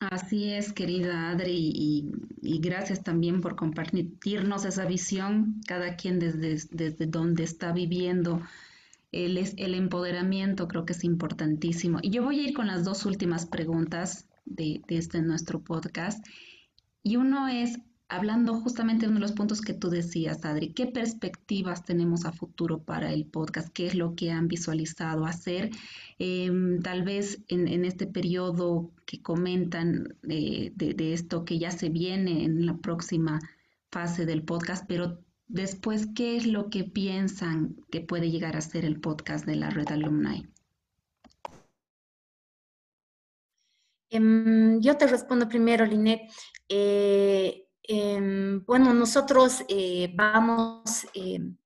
Así 0.00 0.52
es, 0.52 0.72
querida 0.72 1.30
Adri, 1.30 1.72
y, 1.74 2.60
gracias 2.60 3.02
también 3.02 3.40
por 3.40 3.56
compartirnos 3.56 4.64
esa 4.64 4.84
visión, 4.84 5.60
cada 5.66 5.96
quien 5.96 6.20
desde, 6.20 6.50
desde 6.70 7.06
donde 7.06 7.42
está 7.42 7.72
viviendo 7.72 8.40
el, 9.10 9.38
el 9.38 9.74
empoderamiento, 9.74 10.68
creo 10.68 10.84
que 10.84 10.92
es 10.92 11.02
importantísimo. 11.02 11.98
Y 12.00 12.10
yo 12.10 12.22
voy 12.22 12.38
a 12.38 12.48
ir 12.48 12.54
con 12.54 12.68
las 12.68 12.84
dos 12.84 13.06
últimas 13.06 13.46
preguntas 13.46 14.28
de, 14.44 14.82
de 14.86 14.98
este 14.98 15.20
nuestro 15.20 15.64
podcast. 15.64 16.24
Y 17.02 17.16
uno 17.16 17.48
es, 17.48 17.80
hablando 18.08 18.54
justamente 18.54 19.04
de 19.04 19.10
uno 19.10 19.20
de 19.20 19.26
los 19.26 19.32
puntos 19.32 19.60
que 19.60 19.74
tú 19.74 19.90
decías, 19.90 20.44
Adri, 20.44 20.72
¿qué 20.72 20.86
perspectivas 20.86 21.84
tenemos 21.84 22.24
a 22.24 22.32
futuro 22.32 22.82
para 22.82 23.12
el 23.12 23.26
podcast? 23.26 23.68
¿Qué 23.68 23.86
es 23.86 23.94
lo 23.94 24.14
que 24.14 24.30
han 24.30 24.48
visualizado 24.48 25.26
hacer? 25.26 25.70
Em, 26.18 26.80
tal 26.80 27.02
vez 27.02 27.42
en, 27.48 27.84
este 27.84 28.06
periodo 28.06 28.90
que 29.04 29.20
comentan 29.20 30.16
eh, 30.28 30.72
de, 30.74 31.12
esto 31.12 31.44
que 31.44 31.58
ya 31.58 31.70
se 31.70 31.90
viene 31.90 32.44
en 32.44 32.64
la 32.66 32.78
próxima 32.78 33.40
fase 33.90 34.24
del 34.24 34.42
podcast, 34.42 34.86
pero 34.88 35.20
después, 35.46 36.08
¿qué 36.14 36.36
es 36.36 36.46
lo 36.46 36.70
que 36.70 36.84
piensan 36.84 37.76
que 37.90 38.00
puede 38.00 38.30
llegar 38.30 38.56
a 38.56 38.62
ser 38.62 38.84
el 38.84 39.00
podcast 39.00 39.44
de 39.44 39.56
la 39.56 39.70
red 39.70 39.88
alumni? 39.88 40.46
Em, 44.10 44.80
yo 44.80 44.96
te 44.96 45.06
respondo 45.06 45.46
primero, 45.48 45.84
Linet. 45.84 46.22
Eh, 46.70 47.67
Em, 47.90 48.62
bueno, 48.66 48.92
nosotros 48.92 49.64
eh, 49.66 50.12
vamos 50.14 51.06
em, 51.14 51.56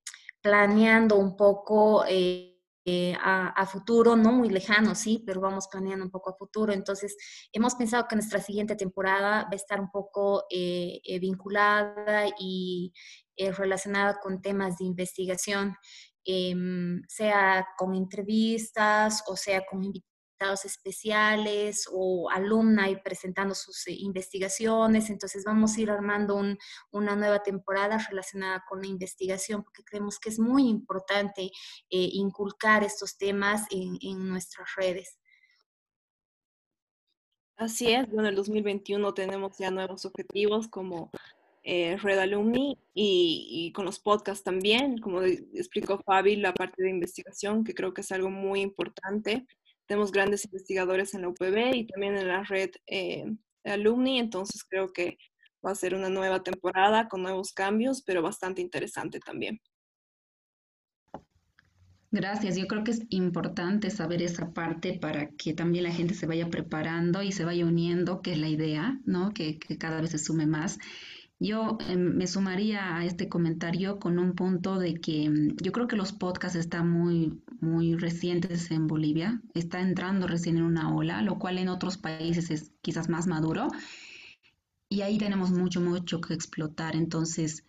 planeando 0.41 1.17
un 1.17 1.35
poco 1.35 2.05
eh, 2.07 2.61
eh, 2.85 3.13
a, 3.21 3.65
futuro, 3.65 4.15
no 4.15 4.31
muy 4.31 4.49
lejano, 4.49 4.95
sí, 4.95 5.21
pero 5.25 5.41
vamos 5.41 5.67
planeando 5.69 6.05
un 6.05 6.11
poco 6.11 6.29
a 6.29 6.37
futuro. 6.37 6.71
Entonces, 6.71 7.17
hemos 7.51 7.75
pensado 7.75 8.07
que 8.07 8.15
nuestra 8.15 8.39
siguiente 8.39 8.77
temporada 8.77 9.43
va 9.43 9.49
a 9.51 9.55
estar 9.55 9.81
un 9.81 9.91
poco 9.91 10.45
vinculada 11.19 12.25
y 12.39 12.93
relacionada 13.57 14.19
con 14.21 14.41
temas 14.41 14.77
de 14.77 14.85
investigación. 14.85 15.75
Em, 16.25 17.01
sea 17.09 17.67
con 17.77 17.93
entrevistas 17.95 19.23
o 19.27 19.35
sea 19.35 19.65
con 19.69 19.83
invitados 19.83 20.12
especiales 20.51 21.87
o 21.91 22.29
alumna 22.29 22.89
y 22.89 22.97
presentando 22.97 23.55
sus 23.55 23.87
eh, 23.87 23.95
investigaciones. 23.97 25.09
Entonces 25.09 25.43
vamos 25.45 25.75
a 25.75 25.81
ir 25.81 25.89
armando 25.89 26.41
una 26.91 27.15
nueva 27.15 27.41
temporada 27.41 27.97
relacionada 28.09 28.63
con 28.67 28.81
la 28.81 28.87
investigación 28.87 29.63
porque 29.63 29.83
creemos 29.83 30.19
que 30.19 30.29
es 30.29 30.39
muy 30.39 30.67
importante 30.67 31.43
eh, 31.43 31.51
inculcar 31.89 32.83
estos 32.83 33.17
temas 33.17 33.65
en, 33.71 33.93
nuestras 34.27 34.69
redes. 34.75 35.19
Así 37.55 37.91
es, 37.91 38.09
bueno, 38.09 38.29
el 38.29 38.35
2021 38.35 39.13
tenemos 39.13 39.57
ya 39.57 39.69
nuevos 39.69 40.05
objetivos 40.05 40.67
como 40.67 41.11
eh, 41.63 41.97
Red 41.97 42.19
Alumni 42.19 42.77
y, 42.93 43.47
y, 43.49 43.71
con 43.73 43.85
los 43.85 43.99
podcasts 43.99 44.43
también, 44.43 44.97
como 44.97 45.21
explicó 45.21 45.99
Fabi, 45.99 46.35
la 46.35 46.53
parte 46.53 46.83
de 46.83 46.89
investigación, 46.89 47.63
que 47.63 47.73
creo 47.73 47.93
que 47.93 48.01
es 48.01 48.11
algo 48.11 48.29
muy 48.29 48.61
importante 48.61 49.45
tenemos 49.85 50.11
grandes 50.11 50.45
investigadores 50.45 51.13
en 51.13 51.21
la 51.21 51.29
UPB 51.29 51.75
y 51.75 51.87
también 51.87 52.15
en 52.17 52.27
la 52.27 52.43
red 52.43 52.71
eh, 52.87 53.25
alumni, 53.63 54.19
entonces 54.19 54.63
creo 54.63 54.91
que 54.91 55.17
va 55.65 55.71
a 55.71 55.75
ser 55.75 55.95
una 55.95 56.09
nueva 56.09 56.43
temporada 56.43 57.07
con 57.07 57.23
nuevos 57.23 57.53
cambios, 57.53 58.03
pero 58.03 58.21
bastante 58.21 58.61
interesante 58.61 59.19
también. 59.19 59.61
Gracias. 62.13 62.55
Yo 62.55 62.67
creo 62.67 62.83
que 62.83 62.91
es 62.91 63.01
importante 63.09 63.89
saber 63.89 64.21
esa 64.21 64.53
parte 64.53 64.99
para 64.99 65.31
que 65.31 65.53
también 65.53 65.85
la 65.85 65.91
gente 65.91 66.13
se 66.13 66.27
vaya 66.27 66.47
preparando 66.47 67.23
y 67.23 67.31
se 67.31 67.43
vaya 67.43 67.65
uniendo, 67.65 68.21
que 68.21 68.33
es 68.33 68.37
la 68.37 68.49
idea, 68.49 68.99
¿no? 69.03 69.33
Que, 69.33 69.57
cada 69.79 69.99
vez 69.99 70.11
se 70.11 70.19
sume 70.19 70.45
más. 70.45 70.77
Yo 71.43 71.77
em, 71.89 72.15
me 72.15 72.25
sumaría 72.25 72.95
a 72.95 73.05
este 73.05 73.27
comentario 73.27 73.99
con 73.99 74.17
un 74.17 74.33
punto 74.33 74.79
de 74.79 74.93
que 74.93 75.29
mm, 75.29 75.57
yo 75.61 75.73
creo 75.73 75.87
que 75.89 75.97
los 75.97 76.13
podcasts 76.13 76.57
están 76.57 76.89
muy, 76.89 77.43
muy 77.59 77.95
recientes 77.95 78.71
en 78.71 78.87
Bolivia, 78.87 79.41
está 79.53 79.81
entrando 79.81 80.25
recién 80.25 80.55
en 80.55 80.63
una 80.63 80.95
ola, 80.95 81.21
lo 81.21 81.37
cual 81.39 81.57
en 81.57 81.67
otros 81.67 81.97
países 81.97 82.49
es 82.49 82.71
quizás 82.81 83.09
más 83.09 83.27
maduro. 83.27 83.67
Y 84.87 85.01
ahí 85.01 85.17
tenemos 85.17 85.51
mucho, 85.51 85.81
mucho 85.81 86.21
que 86.21 86.33
explotar. 86.33 86.95
Entonces, 86.95 87.65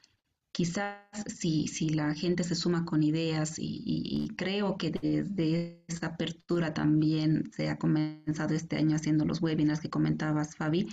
quizás 0.52 0.98
si, 1.26 1.66
si 1.66 1.88
la 1.88 2.14
gente 2.14 2.44
se 2.44 2.54
suma 2.54 2.84
con 2.84 3.02
ideas 3.02 3.56
y, 3.58 4.30
creo 4.36 4.76
que 4.78 4.92
desde 4.92 5.82
esa 5.88 6.06
apertura 6.08 6.74
también 6.74 7.50
se 7.50 7.68
ha 7.70 7.76
comenzado 7.76 8.54
este 8.54 8.76
año 8.76 8.94
haciendo 8.94 9.24
los 9.24 9.42
webinars 9.42 9.80
que 9.80 9.90
comentabas, 9.90 10.54
Fabi, 10.54 10.86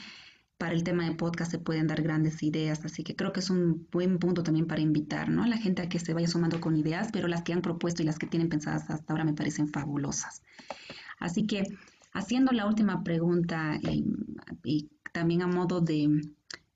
para 0.61 0.75
el 0.75 0.83
tema 0.83 1.05
de 1.05 1.15
podcast 1.15 1.49
se 1.49 1.57
pueden 1.57 1.87
dar 1.87 2.03
grandes 2.03 2.43
ideas, 2.43 2.85
así 2.85 3.03
que 3.03 3.15
creo 3.15 3.33
que 3.33 3.39
es 3.39 3.49
un 3.49 3.87
buen 3.91 4.19
punto 4.19 4.43
también 4.43 4.67
para 4.67 4.79
invitar 4.79 5.27
¿no? 5.27 5.41
a 5.41 5.47
la 5.47 5.57
gente 5.57 5.81
a 5.81 5.89
que 5.89 5.97
se 5.97 6.13
vaya 6.13 6.27
sumando 6.27 6.61
con 6.61 6.77
ideas, 6.77 7.09
pero 7.11 7.27
las 7.27 7.41
que 7.41 7.51
han 7.51 7.63
propuesto 7.63 8.03
y 8.03 8.05
las 8.05 8.19
que 8.19 8.27
tienen 8.27 8.47
pensadas 8.47 8.87
hasta 8.91 9.11
ahora 9.11 9.23
me 9.23 9.33
parecen 9.33 9.69
fabulosas. 9.69 10.43
Así 11.17 11.47
que 11.47 11.63
haciendo 12.13 12.51
la 12.51 12.67
última 12.67 13.03
pregunta 13.03 13.79
eh, 13.81 14.03
y 14.63 14.91
también 15.11 15.41
a 15.41 15.47
modo 15.47 15.81
de, 15.81 16.21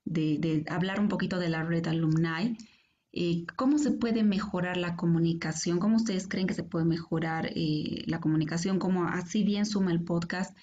de 0.04 0.64
hablar 0.68 0.98
un 0.98 1.08
poquito 1.08 1.38
de 1.38 1.48
la 1.48 1.62
red 1.62 1.86
alumni, 1.86 2.56
eh, 3.18 3.46
¿Cómo 3.56 3.78
se 3.78 3.92
puede 3.92 4.24
mejorar 4.24 4.76
la 4.76 4.94
comunicación? 4.94 5.78
¿Cómo 5.78 5.96
ustedes 5.96 6.28
creen 6.28 6.46
que 6.46 6.52
se 6.52 6.64
puede 6.64 6.84
mejorar 6.84 7.46
eh, 7.54 8.02
la 8.04 8.20
comunicación? 8.20 8.78
Como 8.78 9.04
así 9.04 9.42
bien 9.42 9.64
suma 9.64 9.90
el 9.90 10.02
podcast, 10.04 10.54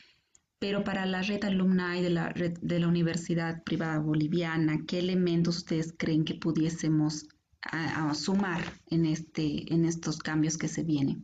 pero 0.64 0.86
para 0.86 1.06
la 1.06 1.22
red 1.22 1.44
alumni 1.44 2.02
de 2.02 2.10
la, 2.10 2.30
red, 2.30 2.58
de 2.62 2.80
la 2.80 2.88
Universidad 2.88 3.62
Privada 3.64 4.00
Boliviana, 4.00 4.86
¿qué 4.88 5.00
elementos 5.00 5.58
ustedes 5.58 5.94
creen 5.98 6.24
que 6.24 6.36
pudiésemos 6.36 7.28
sumar 8.14 8.62
en, 8.88 9.06
este, 9.06 9.74
en 9.74 9.84
estos 9.84 10.20
cambios 10.20 10.58
que 10.58 10.70
se 10.70 10.84
vienen? 10.84 11.22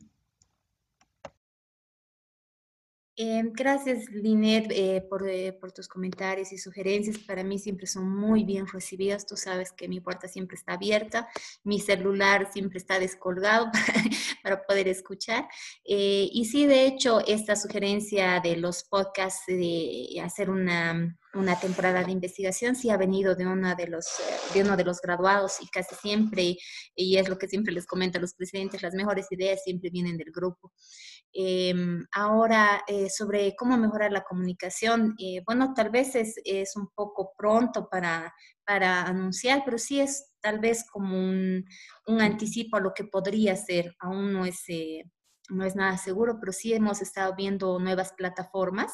Em, 3.21 3.51
gracias, 3.51 4.09
Linet, 4.11 4.67
eh, 4.71 5.05
por, 5.09 5.27
eh, 5.27 5.51
por, 5.51 5.73
tus 5.73 5.89
comentarios 5.89 6.53
y 6.53 6.57
sugerencias. 6.57 7.17
Para 7.17 7.43
mí 7.43 7.59
siempre 7.59 7.85
son 7.85 8.09
muy 8.09 8.45
bien 8.45 8.65
recibidas. 8.65 9.25
Tú 9.25 9.35
sabes 9.35 9.73
que 9.73 9.89
mi 9.89 9.99
puerta 9.99 10.29
siempre 10.29 10.55
está 10.55 10.75
abierta, 10.75 11.27
mi 11.65 11.81
celular 11.81 12.49
siempre 12.53 12.77
está 12.77 12.97
descolgado 12.97 13.71
para, 14.41 14.63
poder 14.65 14.87
escuchar. 14.87 15.49
Eh, 15.83 16.29
y 16.31 16.45
sí, 16.45 16.65
de 16.65 16.85
hecho, 16.85 17.19
esta 17.27 17.57
sugerencia 17.57 18.39
de 18.39 18.55
los 18.55 18.85
podcasts, 18.85 19.47
de 19.47 20.21
hacer 20.23 20.49
una, 20.49 21.17
una 21.33 21.59
temporada 21.59 22.03
de 22.03 22.11
investigación, 22.11 22.75
sí 22.75 22.89
ha 22.89 22.97
venido 22.97 23.35
de, 23.35 23.45
una 23.45 23.75
de, 23.75 23.87
los, 23.87 24.05
de 24.53 24.63
uno 24.63 24.75
de 24.75 24.83
los 24.83 24.99
graduados 24.99 25.61
y 25.61 25.67
casi 25.67 25.95
siempre, 25.95 26.57
y 26.95 27.17
es 27.17 27.29
lo 27.29 27.37
que 27.37 27.47
siempre 27.47 27.73
les 27.73 27.85
comento 27.85 28.17
a 28.17 28.21
los 28.21 28.33
presidentes, 28.33 28.81
las 28.81 28.95
mejores 28.95 29.27
ideas 29.31 29.63
siempre 29.63 29.89
vienen 29.91 30.17
del 30.17 30.31
grupo. 30.31 30.73
Em, 31.31 32.03
ahora, 32.11 32.83
eh, 32.87 33.09
sobre 33.09 33.55
cómo 33.55 33.77
mejorar 33.77 34.11
la 34.11 34.23
comunicación, 34.23 35.13
eh, 35.19 35.43
bueno, 35.45 35.73
tal 35.75 35.91
vez 35.91 36.15
es, 36.15 36.35
es, 36.43 36.75
un 36.75 36.87
poco 36.95 37.33
pronto 37.37 37.87
para, 37.87 38.33
para 38.65 39.03
anunciar, 39.03 39.61
pero 39.63 39.77
sí 39.77 39.99
es 39.99 40.31
tal 40.41 40.59
vez 40.59 40.85
como 40.91 41.15
un, 41.15 41.63
un 42.07 42.21
anticipo 42.21 42.77
a 42.77 42.81
lo 42.81 42.93
que 42.95 43.03
podría 43.03 43.55
ser. 43.55 43.95
Aún 43.99 44.33
no 44.33 44.45
es, 44.45 44.63
eh, 44.69 45.03
no 45.49 45.63
es 45.65 45.75
nada 45.75 45.97
seguro, 45.97 46.37
pero 46.39 46.51
sí 46.51 46.73
hemos 46.73 47.01
estado 47.03 47.35
viendo 47.35 47.77
nuevas 47.77 48.13
plataformas 48.13 48.91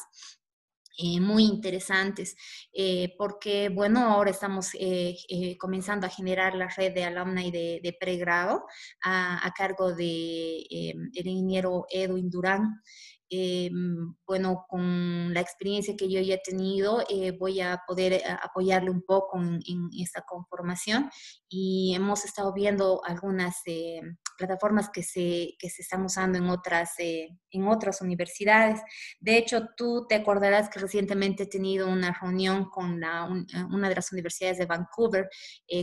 eh, 0.98 1.20
muy 1.20 1.44
interesantes, 1.44 2.36
eh, 2.72 3.14
porque, 3.18 3.68
bueno, 3.68 4.00
ahora 4.00 4.30
estamos 4.30 4.70
eh, 4.74 5.16
comenzando 5.58 6.06
a 6.06 6.10
generar 6.10 6.54
la 6.54 6.68
red 6.68 6.94
de 6.94 7.04
alumni 7.04 7.50
de, 7.50 7.80
de 7.82 7.96
pregrado 7.98 8.64
a, 9.04 9.52
cargo 9.56 9.94
de 9.94 10.64
el 10.68 11.26
ingeniero 11.26 11.86
Edwin 11.90 12.30
Durán. 12.30 12.82
Em, 13.28 14.14
bueno, 14.24 14.66
con 14.68 15.34
la 15.34 15.40
experiencia 15.40 15.96
que 15.96 16.08
yo 16.08 16.20
ya 16.20 16.34
he 16.34 16.40
tenido, 16.44 17.02
eh, 17.10 17.32
voy 17.32 17.60
a 17.60 17.82
poder 17.84 18.12
eh, 18.12 18.22
apoyarle 18.40 18.90
un 18.90 19.02
poco 19.02 19.40
en, 19.40 19.60
esta 20.00 20.22
conformación 20.22 21.10
y 21.48 21.92
hemos 21.96 22.24
estado 22.24 22.52
viendo 22.52 23.02
algunas 23.04 23.56
eh, 23.66 24.00
plataformas 24.38 24.90
que 24.90 25.02
se, 25.02 25.54
que 25.58 25.68
se 25.70 25.82
están 25.82 26.04
usando 26.04 26.38
en 26.38 26.48
otras, 26.48 26.92
en 26.98 27.66
otras 27.66 28.00
universidades. 28.00 28.80
De 29.18 29.36
hecho, 29.38 29.70
tú 29.76 30.06
te 30.08 30.14
acordarás 30.14 30.68
que 30.68 30.78
recientemente 30.78 31.44
he 31.44 31.48
tenido 31.48 31.88
una 31.88 32.16
reunión 32.20 32.66
con 32.70 33.00
la, 33.00 33.28
una 33.70 33.88
de 33.88 33.94
las 33.94 34.12
universidades 34.12 34.58
de 34.58 34.66
Vancouver, 34.66 35.28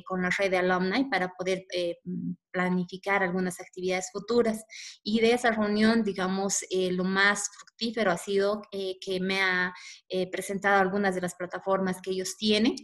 con 0.05 0.21
la 0.21 0.29
red 0.29 0.51
de 0.51 0.57
alumni, 0.57 1.05
para 1.05 1.29
poder 1.29 1.65
planificar 2.53 3.23
algunas 3.23 3.59
actividades 3.59 4.09
futuras. 4.13 4.63
Y 5.03 5.19
de 5.19 5.33
esa 5.33 5.51
reunión, 5.51 6.03
digamos, 6.03 6.59
lo 6.91 7.03
más 7.03 7.49
fructífero 7.49 8.11
ha 8.11 8.17
sido 8.17 8.61
eh, 8.71 8.97
que 9.01 9.19
me 9.19 9.41
ha 9.41 9.73
eh, 10.07 10.29
presentado 10.29 10.79
algunas 10.79 11.15
de 11.15 11.21
las 11.21 11.35
plataformas 11.35 12.01
que 12.01 12.11
ellos 12.11 12.37
tienen. 12.37 12.75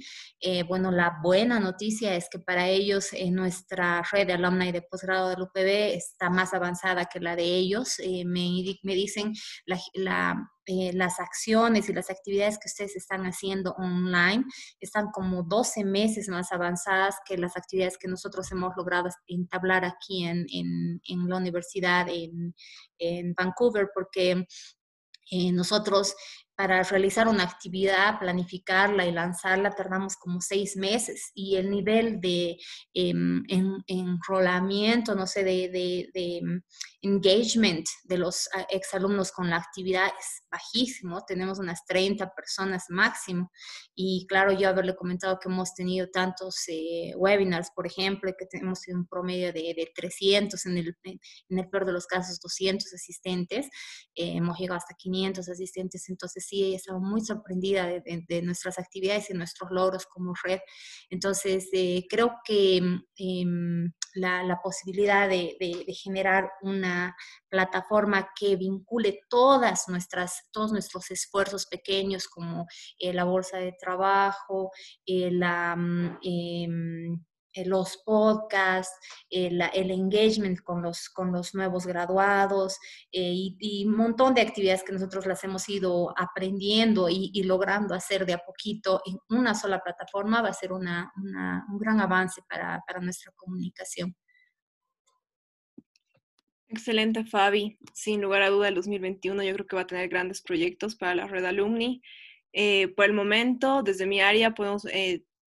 Eh, 0.41 0.63
bueno, 0.63 0.91
la 0.91 1.19
buena 1.21 1.60
noticia 1.60 2.15
es 2.15 2.27
que 2.29 2.39
para 2.39 2.67
ellos 2.67 3.10
nuestra 3.32 4.03
red 4.12 4.27
de 4.27 4.34
alumni 4.34 4.71
de 4.71 4.82
posgrado 4.82 5.29
del 5.29 5.43
UPB 5.43 5.95
está 5.95 6.29
más 6.29 6.53
avanzada 6.53 7.05
que 7.05 7.19
la 7.19 7.36
de 7.36 7.43
ellos. 7.43 7.97
Me, 8.25 8.63
me, 8.84 8.95
dicen 8.95 9.34
la, 9.65 9.79
la 9.93 10.51
las 10.67 11.19
acciones 11.19 11.89
y 11.89 11.93
las 11.93 12.10
actividades 12.10 12.60
que 12.60 12.67
ustedes 12.67 12.95
están 12.95 13.24
haciendo 13.24 13.74
online 13.74 14.45
están 14.80 15.10
como 15.12 15.43
12 15.43 15.84
meses 15.84 16.30
más 16.30 16.52
avanzadas 16.52 17.15
que 17.26 17.38
las 17.38 17.58
actividades 17.58 17.98
que 17.98 18.08
nosotros 18.08 18.52
hemos 18.52 18.76
logrado 18.78 19.10
entablar 19.28 19.84
aquí 19.84 20.26
en, 20.26 20.45
en, 20.54 21.02
en 21.08 21.30
la 21.30 21.38
universidad 21.38 22.08
en, 22.10 22.54
en 23.00 23.34
Vancouver, 23.34 23.89
porque 23.93 24.45
eh, 25.32 25.52
nosotros 25.52 26.15
para 26.60 26.84
realizar 26.84 27.30
una 27.30 27.43
actividad, 27.43 28.19
planificarla 28.19 29.06
y 29.06 29.13
lanzarla, 29.13 29.69
tardamos 29.69 30.17
como 30.17 30.41
seis 30.41 30.76
meses 30.76 31.32
y 31.34 31.56
el 31.56 31.69
nivel 31.69 32.19
de 32.19 32.58
em, 32.93 33.43
enrolamiento, 33.88 35.15
no 35.15 35.26
sé, 35.26 35.45
de, 35.45 35.69
de, 35.69 36.10
de, 36.13 36.62
engagement 37.02 37.88
de 38.04 38.17
los 38.17 38.50
ah, 38.54 38.67
exalumnos 38.72 39.32
con 39.32 39.50
la 39.50 39.56
actividad 39.56 40.08
es 40.08 40.43
bajísimo. 40.52 41.24
Tenemos 41.26 41.60
unas 41.60 41.86
30 41.86 42.32
personas 42.36 42.86
máximo. 42.90 43.52
Y 43.96 44.26
claro, 44.28 44.52
yo 44.52 44.70
haberle 44.70 44.96
comentado 44.96 45.40
que 45.40 45.50
hemos 45.50 45.74
tenido 45.74 46.10
tantos 46.10 46.64
eh, 46.68 47.14
webinars, 47.16 47.72
por 47.76 47.88
ejemplo, 47.88 48.32
que 48.38 48.46
tenemos 48.46 48.82
un 48.88 49.08
promedio 49.08 49.54
de, 49.54 49.74
de 49.76 49.92
300, 49.96 50.66
en 50.66 50.78
el, 50.78 50.98
en 51.04 51.60
el 51.60 51.70
peor 51.70 51.86
de 51.86 51.94
los 51.94 52.08
casos 52.08 52.40
200 52.40 52.94
asistentes. 52.94 53.68
Eh, 54.16 54.34
hemos 54.38 54.58
llegado 54.58 54.78
hasta 54.78 54.96
500 54.96 55.48
asistentes. 55.50 56.10
Entonces, 56.10 56.46
sí, 56.48 56.64
ella 56.64 56.78
estaba 56.78 57.00
muy 57.00 57.22
sorprendida 57.22 57.88
de, 57.88 58.42
nuestras 58.42 58.80
actividades 58.80 59.30
y 59.30 59.34
nuestros 59.34 59.70
logros 59.72 60.06
como 60.06 60.34
red. 60.44 60.60
Entonces, 61.10 61.68
eh, 61.74 62.06
creo 62.10 62.36
que 62.46 62.78
em, 63.18 63.92
la, 64.16 64.60
posibilidad 64.64 65.30
de, 65.30 65.56
generar 66.04 66.50
una 66.62 67.16
plataforma 67.50 68.30
que 68.40 68.56
vincule 68.56 69.22
todas 69.30 69.88
nuestras, 69.90 70.50
todos 70.52 70.72
nuestros 70.72 71.12
esfuerzos 71.12 71.66
pequeños 71.66 72.28
como 72.28 72.68
eh, 73.00 73.14
la 73.14 73.24
bolsa 73.24 73.58
de 73.58 73.74
trabajo, 73.74 74.72
eh. 75.06 75.30
Mm, 75.32 76.18
em, 76.24 77.26
eh, 77.54 77.66
los 77.66 77.98
podcasts, 78.06 78.96
el, 79.30 79.60
engagement 79.92 80.62
con 80.62 80.84
los, 80.84 81.10
con 81.10 81.32
los 81.32 81.56
nuevos 81.56 81.88
graduados 81.88 82.78
y, 83.12 83.86
un 83.88 83.98
montón 83.98 84.36
de 84.36 84.42
actividades 84.42 84.84
que 84.84 84.94
nosotros 84.94 85.26
las 85.26 85.44
hemos 85.44 85.68
ido 85.68 86.14
aprendiendo 86.16 87.10
y, 87.10 87.42
logrando 87.44 87.96
hacer 87.96 88.26
de 88.28 88.34
a 88.34 88.38
poquito 88.46 89.02
en 89.06 89.18
una 89.36 89.56
sola 89.56 89.80
plataforma 89.80 90.44
va 90.44 90.50
a 90.50 90.54
ser 90.54 90.72
una, 90.72 91.12
un 91.16 91.80
gran 91.80 92.00
avance 92.02 92.42
para, 92.48 92.84
para 92.86 93.00
nuestra 93.00 93.32
comunicación. 93.36 94.16
Excelente, 96.69 97.25
Fabi. 97.25 97.77
Sin 97.93 98.21
lugar 98.21 98.43
a 98.43 98.49
duda, 98.49 98.69
el 98.69 98.75
2021 98.75 99.43
yo 99.43 99.53
creo 99.53 99.67
que 99.67 99.75
va 99.75 99.82
a 99.84 99.88
tener 99.88 100.08
grandes 100.08 100.41
proyectos 100.41 100.95
para 100.95 101.15
la 101.15 101.27
red 101.27 101.43
alumni. 101.45 102.01
Eh, 102.53 102.88
por 102.89 103.05
el 103.05 103.13
momento, 103.13 103.84
desde 103.84 104.05
mi 104.05 104.21
área, 104.21 104.53
podemos 104.53 104.86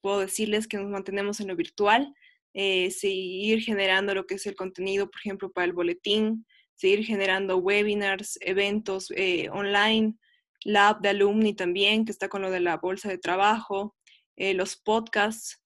puedo 0.02 0.20
decirles 0.20 0.68
que 0.68 0.76
nos 0.76 0.90
mantenemos 0.90 1.40
en 1.40 1.48
lo 1.48 1.56
virtual, 1.56 2.14
eh, 2.52 2.90
seguir 2.90 3.62
generando 3.62 4.14
lo 4.14 4.26
que 4.26 4.34
es 4.34 4.46
el 4.46 4.56
contenido, 4.56 5.10
por 5.10 5.20
ejemplo, 5.20 5.50
para 5.50 5.64
el 5.64 5.72
boletín, 5.72 6.44
seguir 6.74 7.06
generando 7.06 7.56
webinars, 7.56 8.38
eventos 8.42 9.10
eh, 9.16 9.48
online, 9.50 10.16
la 10.64 10.90
app 10.90 11.00
de 11.00 11.10
alumni 11.10 11.54
también, 11.54 12.04
que 12.04 12.12
está 12.12 12.28
con 12.28 12.42
lo 12.42 12.50
de 12.50 12.60
la 12.60 12.76
bolsa 12.76 13.08
de 13.08 13.18
trabajo, 13.18 13.96
eh, 14.36 14.52
los 14.52 14.76
podcasts. 14.76 15.62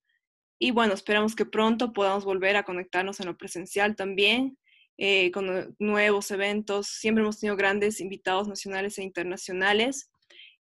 Y 0.59 0.71
bueno, 0.71 0.95
esperamos 0.95 1.35
que 1.35 1.45
pronto 1.45 1.93
podamos 1.93 2.25
volver 2.25 2.57
a 2.57 2.63
conectarnos 2.63 3.19
en 3.21 3.27
lo 3.27 3.37
presencial 3.37 3.97
también. 3.97 4.57
Eh, 4.99 5.31
con 5.31 5.75
nuevos 5.79 6.31
eventos. 6.31 6.89
Siempre 6.89 7.23
hemos 7.23 7.41
tenido 7.41 7.57
grandes 7.57 8.01
invitados 8.01 8.49
nacionales 8.49 8.99
e 8.99 9.03
internacionales. 9.03 10.11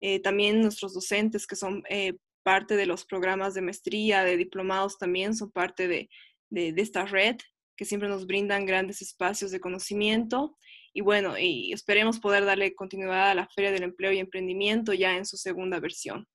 Eh, 0.00 0.20
también 0.20 0.60
nuestros 0.60 0.94
docentes, 0.94 1.46
que 1.46 1.56
son 1.56 1.82
parte 2.42 2.76
de 2.76 2.86
los 2.86 3.04
programas 3.04 3.54
de 3.54 3.62
maestría, 3.62 4.24
de 4.24 4.36
diplomados, 4.36 4.98
también 4.98 5.36
son 5.36 5.52
parte 5.52 5.86
de, 5.86 6.08
de, 6.50 6.74
esta 6.76 7.04
red 7.04 7.36
que 7.76 7.84
siempre 7.84 8.08
nos 8.08 8.26
brindan 8.26 8.66
grandes 8.66 9.00
espacios 9.00 9.50
de 9.50 9.60
conocimiento. 9.60 10.56
Y 10.92 11.00
bueno, 11.00 11.38
y 11.38 11.72
esperemos 11.72 12.20
poder 12.20 12.44
darle 12.44 12.74
continuidad 12.74 13.30
a 13.30 13.34
la 13.34 13.48
Feria 13.48 13.72
del 13.72 13.84
Empleo 13.84 14.12
y 14.12 14.18
Emprendimiento 14.18 14.92
ya 14.92 15.16
en 15.16 15.24
su 15.24 15.36
segunda 15.36 15.80
versión. 15.80 16.26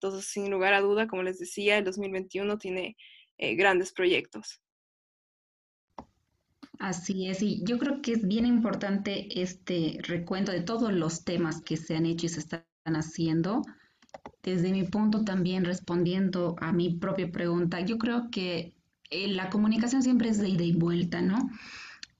Entonces, 0.00 0.28
sin 0.30 0.50
lugar 0.50 0.74
a 0.74 0.80
duda, 0.80 1.06
como 1.06 1.22
les 1.22 1.38
decía, 1.38 1.78
el 1.78 1.84
2021 1.84 2.58
tiene 2.58 2.96
eh, 3.38 3.54
grandes 3.54 3.92
proyectos. 3.92 4.60
Así 6.78 7.28
es, 7.28 7.42
y 7.42 7.62
yo 7.64 7.78
creo 7.78 8.02
que 8.02 8.12
es 8.12 8.26
bien 8.26 8.44
importante 8.46 9.40
este 9.40 9.98
recuento 10.02 10.52
de 10.52 10.62
todos 10.62 10.92
los 10.92 11.24
temas 11.24 11.60
que 11.60 11.76
se 11.76 11.96
han 11.96 12.06
hecho 12.06 12.26
y 12.26 12.30
se 12.30 12.40
están 12.40 12.64
haciendo. 12.84 13.62
Desde 14.42 14.72
mi 14.72 14.82
punto 14.84 15.24
también 15.24 15.64
respondiendo 15.64 16.56
a 16.60 16.72
mi 16.72 16.94
propia 16.94 17.30
pregunta, 17.30 17.80
yo 17.80 17.98
creo 17.98 18.30
que 18.30 18.74
eh, 19.10 19.28
la 19.28 19.50
comunicación 19.50 20.02
siempre 20.02 20.30
es 20.30 20.38
de 20.38 20.48
ida 20.48 20.64
y 20.64 20.72
vuelta, 20.72 21.22
¿no? 21.22 21.50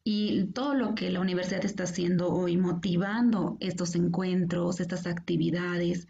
Y 0.04 0.44
todo 0.52 0.74
lo 0.74 0.94
que 0.94 1.10
la 1.10 1.20
universidad 1.20 1.64
está 1.64 1.84
haciendo 1.84 2.32
hoy, 2.32 2.56
motivando 2.56 3.56
estos 3.60 3.94
encuentros, 3.94 4.80
estas 4.80 5.06
actividades, 5.06 6.06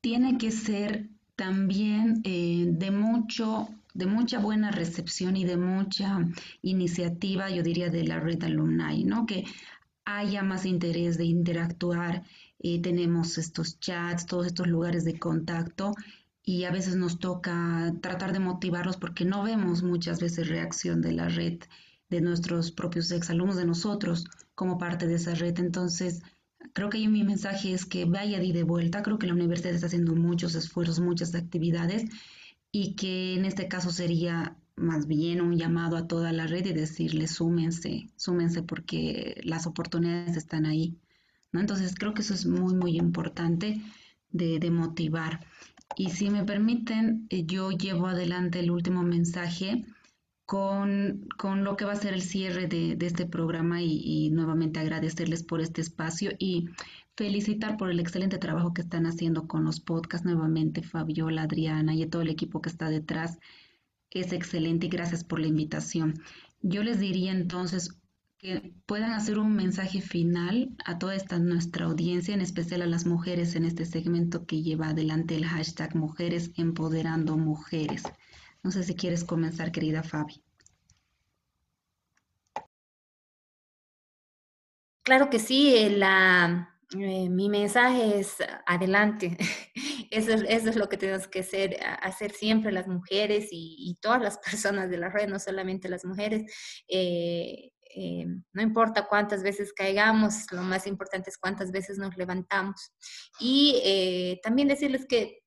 tiene 0.00 0.38
que 0.38 0.50
ser 0.50 1.08
también 1.36 2.20
eh, 2.24 2.66
de 2.68 2.90
mucho 2.90 3.68
de 3.96 4.06
mucha 4.06 4.38
buena 4.38 4.70
recepción 4.70 5.36
y 5.36 5.44
de 5.44 5.56
mucha 5.56 6.18
iniciativa, 6.62 7.50
yo 7.50 7.62
diría, 7.62 7.88
de 7.88 8.04
la 8.04 8.20
red 8.20 8.42
alumni, 8.44 9.04
¿no? 9.04 9.24
Que 9.24 9.44
haya 10.04 10.42
más 10.42 10.66
interés 10.66 11.16
de 11.16 11.24
interactuar. 11.24 12.22
Eh, 12.58 12.80
tenemos 12.82 13.38
estos 13.38 13.80
chats, 13.80 14.26
todos 14.26 14.46
estos 14.46 14.66
lugares 14.66 15.04
de 15.04 15.18
contacto 15.18 15.94
y 16.42 16.64
a 16.64 16.70
veces 16.70 16.96
nos 16.96 17.18
toca 17.18 17.92
tratar 18.02 18.32
de 18.32 18.38
motivarlos 18.38 18.98
porque 18.98 19.24
no 19.24 19.42
vemos 19.42 19.82
muchas 19.82 20.20
veces 20.20 20.48
reacción 20.48 21.00
de 21.00 21.12
la 21.12 21.28
red, 21.28 21.58
de 22.10 22.20
nuestros 22.20 22.70
propios 22.72 23.10
exalumnos, 23.10 23.56
de 23.56 23.64
nosotros 23.64 24.26
como 24.54 24.78
parte 24.78 25.06
de 25.06 25.14
esa 25.14 25.34
red. 25.34 25.58
Entonces, 25.58 26.22
creo 26.74 26.90
que 26.90 27.08
mi 27.08 27.24
mensaje 27.24 27.72
es 27.72 27.86
que 27.86 28.04
vaya 28.04 28.38
de, 28.38 28.52
de 28.52 28.62
vuelta. 28.62 29.02
Creo 29.02 29.18
que 29.18 29.26
la 29.26 29.32
universidad 29.32 29.74
está 29.74 29.86
haciendo 29.86 30.14
muchos 30.14 30.54
esfuerzos, 30.54 31.00
muchas 31.00 31.34
actividades 31.34 32.04
y 32.72 32.94
que 32.94 33.34
en 33.34 33.44
este 33.44 33.68
caso 33.68 33.90
sería 33.90 34.56
más 34.76 35.06
bien 35.06 35.40
un 35.40 35.56
llamado 35.56 35.96
a 35.96 36.06
toda 36.06 36.32
la 36.32 36.46
red 36.46 36.66
y 36.66 36.72
decirle 36.72 37.28
súmense, 37.28 38.10
súmense 38.16 38.62
porque 38.62 39.40
las 39.44 39.66
oportunidades 39.66 40.36
están 40.36 40.66
ahí. 40.66 40.98
¿no? 41.52 41.60
Entonces 41.60 41.94
creo 41.94 42.12
que 42.12 42.22
eso 42.22 42.34
es 42.34 42.46
muy, 42.46 42.74
muy 42.74 42.96
importante 42.98 43.80
de, 44.30 44.58
de 44.58 44.70
motivar. 44.70 45.46
Y 45.96 46.10
si 46.10 46.30
me 46.30 46.44
permiten, 46.44 47.26
eh, 47.30 47.44
yo 47.46 47.70
llevo 47.70 48.08
adelante 48.08 48.60
el 48.60 48.70
último 48.70 49.02
mensaje 49.02 49.86
con, 50.46 51.26
lo 51.42 51.76
que 51.76 51.84
va 51.84 51.92
a 51.92 51.96
ser 51.96 52.14
el 52.14 52.22
cierre 52.22 52.68
de, 52.68 52.96
este 53.00 53.26
programa 53.26 53.82
y, 53.82 54.30
nuevamente 54.30 54.80
agradecerles 54.80 55.42
por 55.42 55.60
este 55.60 55.80
espacio 55.80 56.30
y 56.38 56.68
felicitar 57.16 57.76
por 57.76 57.90
el 57.90 57.98
excelente 57.98 58.38
trabajo 58.38 58.74
que 58.74 58.82
están 58.82 59.06
haciendo 59.06 59.48
con 59.48 59.64
los 59.64 59.80
podcasts 59.80 60.26
nuevamente, 60.26 60.82
Fabiola, 60.82 61.42
Adriana 61.42 61.94
y 61.94 62.06
todo 62.06 62.22
el 62.22 62.28
equipo 62.28 62.60
que 62.60 62.68
está 62.68 62.90
detrás. 62.90 63.38
Es 64.10 64.32
excelente 64.32 64.86
y 64.86 64.90
gracias 64.90 65.24
por 65.24 65.40
la 65.40 65.46
invitación. 65.46 66.22
Yo 66.62 66.82
les 66.82 67.00
diría 67.00 67.32
entonces 67.32 67.96
que 68.38 68.74
puedan 68.84 69.12
hacer 69.12 69.38
un 69.38 69.56
mensaje 69.56 70.02
final 70.02 70.76
a 70.84 70.98
toda 70.98 71.14
esta 71.14 71.38
nuestra 71.38 71.86
audiencia, 71.86 72.34
en 72.34 72.42
especial 72.42 72.82
a 72.82 72.86
las 72.86 73.06
mujeres 73.06 73.56
en 73.56 73.64
este 73.64 73.86
segmento 73.86 74.46
que 74.46 74.62
lleva 74.62 74.88
adelante 74.88 75.36
el 75.36 75.46
hashtag 75.46 75.96
Mujeres 75.96 76.50
Empoderando 76.56 77.38
Mujeres. 77.38 78.02
No 78.62 78.70
sé 78.70 78.82
si 78.82 78.94
quieres 78.94 79.24
comenzar, 79.24 79.72
querida 79.72 80.02
Fabi. 80.02 80.42
Claro 85.02 85.30
que 85.30 85.38
sí, 85.38 85.74
eh, 85.76 85.96
la, 85.96 86.75
eh, 86.94 87.28
mi 87.28 87.48
mensaje 87.48 88.18
es 88.18 88.36
adelante. 88.66 89.36
Eso 90.12 90.32
es, 90.32 90.42
eso 90.48 90.70
es, 90.70 90.76
lo 90.76 90.88
que 90.88 90.96
tenemos 90.96 91.26
que 91.26 91.40
hacer, 91.40 91.76
hacer 92.00 92.30
siempre 92.30 92.70
las 92.70 92.86
mujeres 92.86 93.48
y, 93.50 93.98
todas 94.00 94.22
las 94.22 94.38
personas 94.68 94.88
de 94.88 94.98
la 94.98 95.08
red, 95.08 95.28
no 95.28 95.40
solamente 95.40 95.88
las 95.88 96.04
mujeres. 96.04 96.44
Eh, 96.86 97.72
eh, 97.98 98.26
no 98.52 98.62
importa 98.62 99.08
cuántas 99.08 99.42
veces 99.42 99.72
caigamos, 99.72 100.50
lo 100.52 100.62
más 100.62 100.86
importante 100.86 101.30
es 101.30 101.38
cuántas 101.38 101.72
veces 101.72 101.98
nos 101.98 102.16
levantamos. 102.16 102.92
Y 103.40 103.80
eh, 103.84 104.38
también 104.42 104.68
decirles 104.68 105.06
que 105.06 105.38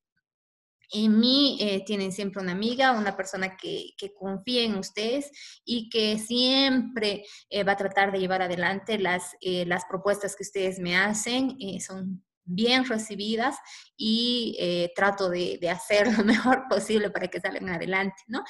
en 0.91 1.19
mí 1.19 1.57
eh, 1.61 1.83
tienen 1.85 2.11
siempre 2.11 2.41
una 2.41 2.51
amiga, 2.51 2.91
una 2.91 3.15
persona 3.15 3.57
que, 3.57 3.91
que 3.97 4.13
en 4.45 4.75
ustedes 4.75 5.31
y 5.63 5.89
que 5.89 6.17
siempre 6.17 7.23
va 7.67 7.73
a 7.73 7.77
tratar 7.77 8.11
de 8.11 8.19
llevar 8.19 8.41
adelante 8.41 8.97
las, 8.97 9.35
las 9.41 9.85
propuestas 9.85 10.35
que 10.35 10.43
ustedes 10.43 10.79
me 10.79 10.97
hacen. 10.97 11.57
son 11.79 12.23
bien 12.43 12.85
recibidas 12.85 13.57
y 13.95 14.89
trato 14.95 15.29
de, 15.29 15.59
de, 15.61 15.69
hacer 15.69 16.11
lo 16.17 16.23
mejor 16.25 16.63
posible 16.69 17.11
para 17.11 17.27
que 17.27 17.39
salgan 17.39 17.69
adelante, 17.69 18.21
¿no? 18.27 18.43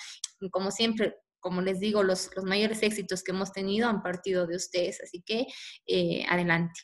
Como 0.51 0.71
siempre, 0.71 1.15
como 1.39 1.61
les 1.61 1.79
digo, 1.79 2.03
los, 2.03 2.29
los, 2.35 2.45
mayores 2.45 2.83
éxitos 2.83 3.23
que 3.23 3.31
hemos 3.31 3.51
tenido 3.51 3.89
han 3.89 4.01
partido 4.01 4.45
de 4.45 4.55
ustedes, 4.55 5.01
así 5.01 5.21
que 5.21 5.47
eh, 5.87 6.25
adelante. 6.27 6.81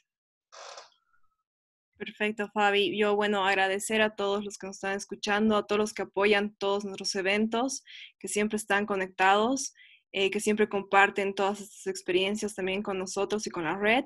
Perfecto, 1.97 2.49
Fabi. 2.53 2.97
Yo, 2.97 3.15
bueno, 3.15 3.45
agradecer 3.45 4.01
a 4.01 4.15
todos 4.15 4.43
los 4.43 4.57
que 4.57 4.67
nos 4.67 4.77
están 4.77 4.97
escuchando, 4.97 5.55
a 5.55 5.65
todos 5.65 5.79
los 5.79 5.93
que 5.93 6.01
apoyan 6.01 6.53
todos 6.57 6.83
nuestros 6.83 7.15
eventos, 7.15 7.83
que 8.19 8.27
siempre 8.27 8.57
están 8.57 8.85
conectados, 8.85 9.73
eh, 10.11 10.29
que 10.29 10.41
siempre 10.41 10.67
comparten 10.67 11.33
todas 11.33 11.61
estas 11.61 11.87
experiencias 11.87 12.53
también 12.53 12.83
con 12.83 12.99
nosotros 12.99 13.47
y 13.47 13.49
con 13.49 13.63
la 13.63 13.77
red. 13.77 14.03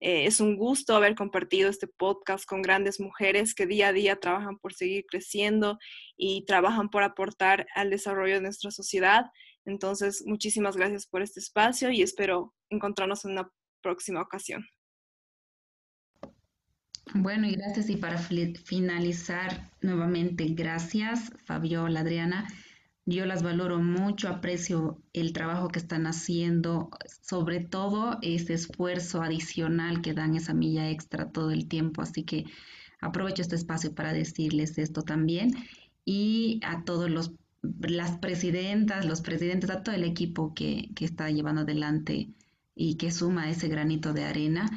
Eh, 0.00 0.26
es 0.26 0.40
un 0.40 0.56
gusto 0.56 0.94
haber 0.94 1.14
compartido 1.14 1.70
este 1.70 1.86
podcast 1.86 2.44
con 2.44 2.60
grandes 2.60 3.00
mujeres 3.00 3.54
que 3.54 3.66
día 3.66 3.88
a 3.88 3.92
día 3.92 4.16
trabajan 4.16 4.58
por 4.58 4.74
seguir 4.74 5.06
creciendo 5.06 5.78
y 6.16 6.44
trabajan 6.44 6.90
por 6.90 7.02
aportar 7.02 7.66
al 7.74 7.88
desarrollo 7.88 8.34
de 8.34 8.40
nuestra 8.42 8.70
sociedad. 8.70 9.26
Entonces, 9.64 10.22
muchísimas 10.26 10.76
gracias 10.76 11.06
por 11.06 11.22
este 11.22 11.40
espacio 11.40 11.90
y 11.90 12.02
espero 12.02 12.52
encontrarnos 12.68 13.24
en 13.24 13.32
una 13.32 13.50
próxima 13.80 14.20
ocasión. 14.20 14.66
Bueno, 17.14 17.46
y 17.46 17.52
gracias. 17.52 17.90
Y 17.90 17.96
para 17.96 18.18
finalizar, 18.18 19.70
nuevamente, 19.80 20.46
gracias, 20.46 21.32
Fabiola, 21.44 22.00
Adriana. 22.00 22.48
Yo 23.04 23.26
las 23.26 23.42
valoro 23.42 23.80
mucho, 23.80 24.28
aprecio 24.28 25.02
el 25.12 25.32
trabajo 25.32 25.68
que 25.68 25.80
están 25.80 26.06
haciendo, 26.06 26.90
sobre 27.20 27.60
todo 27.60 28.18
ese 28.22 28.54
esfuerzo 28.54 29.22
adicional 29.22 30.02
que 30.02 30.14
dan 30.14 30.36
esa 30.36 30.54
milla 30.54 30.88
extra 30.88 31.30
todo 31.30 31.50
el 31.50 31.66
tiempo. 31.66 32.00
Así 32.02 32.22
que 32.22 32.44
aprovecho 33.00 33.42
este 33.42 33.56
espacio 33.56 33.92
para 33.94 34.12
decirles 34.12 34.78
esto 34.78 35.02
también. 35.02 35.50
Y 36.04 36.60
a 36.64 36.84
todos 36.84 37.10
los 37.10 37.32
las 37.62 38.18
presidentas, 38.18 39.04
los 39.04 39.20
presidentes, 39.20 39.70
a 39.70 39.82
todo 39.82 39.94
el 39.94 40.04
equipo 40.04 40.52
que, 40.54 40.90
está 41.00 41.30
llevando 41.30 41.62
adelante 41.62 42.28
y 42.74 42.96
que 42.96 43.10
suma 43.10 43.50
ese 43.50 43.68
granito 43.68 44.12
de 44.12 44.24
arena. 44.24 44.68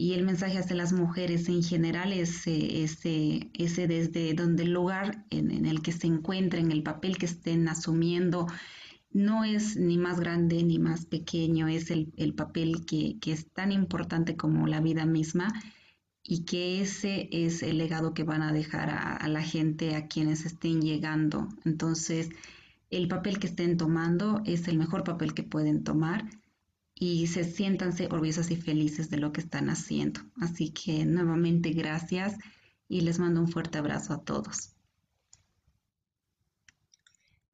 Y 0.00 0.12
el 0.12 0.22
mensaje 0.24 0.58
hacia 0.58 0.76
las 0.76 0.92
mujeres 0.92 1.48
en 1.48 1.60
general 1.60 2.12
es 2.12 2.46
ese, 2.46 3.50
ese 3.52 3.88
desde 3.88 4.32
donde 4.32 4.62
el 4.62 4.70
lugar 4.70 5.24
en, 5.30 5.66
el 5.66 5.82
que 5.82 5.90
se 5.90 6.06
encuentren, 6.06 6.70
el 6.70 6.84
papel 6.84 7.18
que 7.18 7.26
estén 7.26 7.66
asumiendo, 7.66 8.46
no 9.10 9.42
es 9.42 9.76
ni 9.76 9.98
más 9.98 10.20
grande 10.20 10.62
ni 10.62 10.78
más 10.78 11.04
pequeño, 11.04 11.66
es 11.66 11.90
el, 11.90 12.34
papel 12.36 12.86
que, 12.86 13.18
es 13.26 13.50
tan 13.50 13.72
importante 13.72 14.36
como 14.36 14.68
la 14.68 14.80
vida 14.80 15.04
misma 15.04 15.52
y 16.22 16.44
que 16.44 16.80
ese 16.80 17.28
es 17.32 17.64
el 17.64 17.78
legado 17.78 18.14
que 18.14 18.22
van 18.22 18.42
a 18.42 18.52
dejar 18.52 18.90
a, 18.90 19.26
la 19.26 19.42
gente, 19.42 19.96
a 19.96 20.06
quienes 20.06 20.46
estén 20.46 20.80
llegando. 20.80 21.48
Entonces, 21.64 22.28
el 22.90 23.08
papel 23.08 23.40
que 23.40 23.48
estén 23.48 23.76
tomando 23.76 24.42
es 24.46 24.68
el 24.68 24.78
mejor 24.78 25.02
papel 25.02 25.34
que 25.34 25.42
pueden 25.42 25.82
tomar 25.82 26.30
y 26.98 27.26
se 27.28 27.44
siéntanse 27.44 28.06
orgullosas 28.06 28.50
y 28.50 28.56
felices 28.56 29.08
de 29.10 29.18
lo 29.18 29.32
que 29.32 29.40
están 29.40 29.70
haciendo. 29.70 30.20
Así 30.40 30.70
que 30.70 31.04
nuevamente 31.04 31.70
gracias 31.70 32.36
y 32.88 33.02
les 33.02 33.18
mando 33.18 33.40
un 33.40 33.48
fuerte 33.48 33.78
abrazo 33.78 34.14
a 34.14 34.24
todos. 34.24 34.74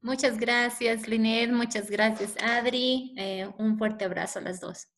Muchas 0.00 0.38
gracias, 0.38 1.08
Linet. 1.08 1.50
Muchas 1.50 1.90
gracias, 1.90 2.34
Adri. 2.42 3.14
Eh, 3.16 3.48
un 3.58 3.78
fuerte 3.78 4.04
abrazo 4.04 4.38
a 4.38 4.42
las 4.42 4.60
dos. 4.60 4.88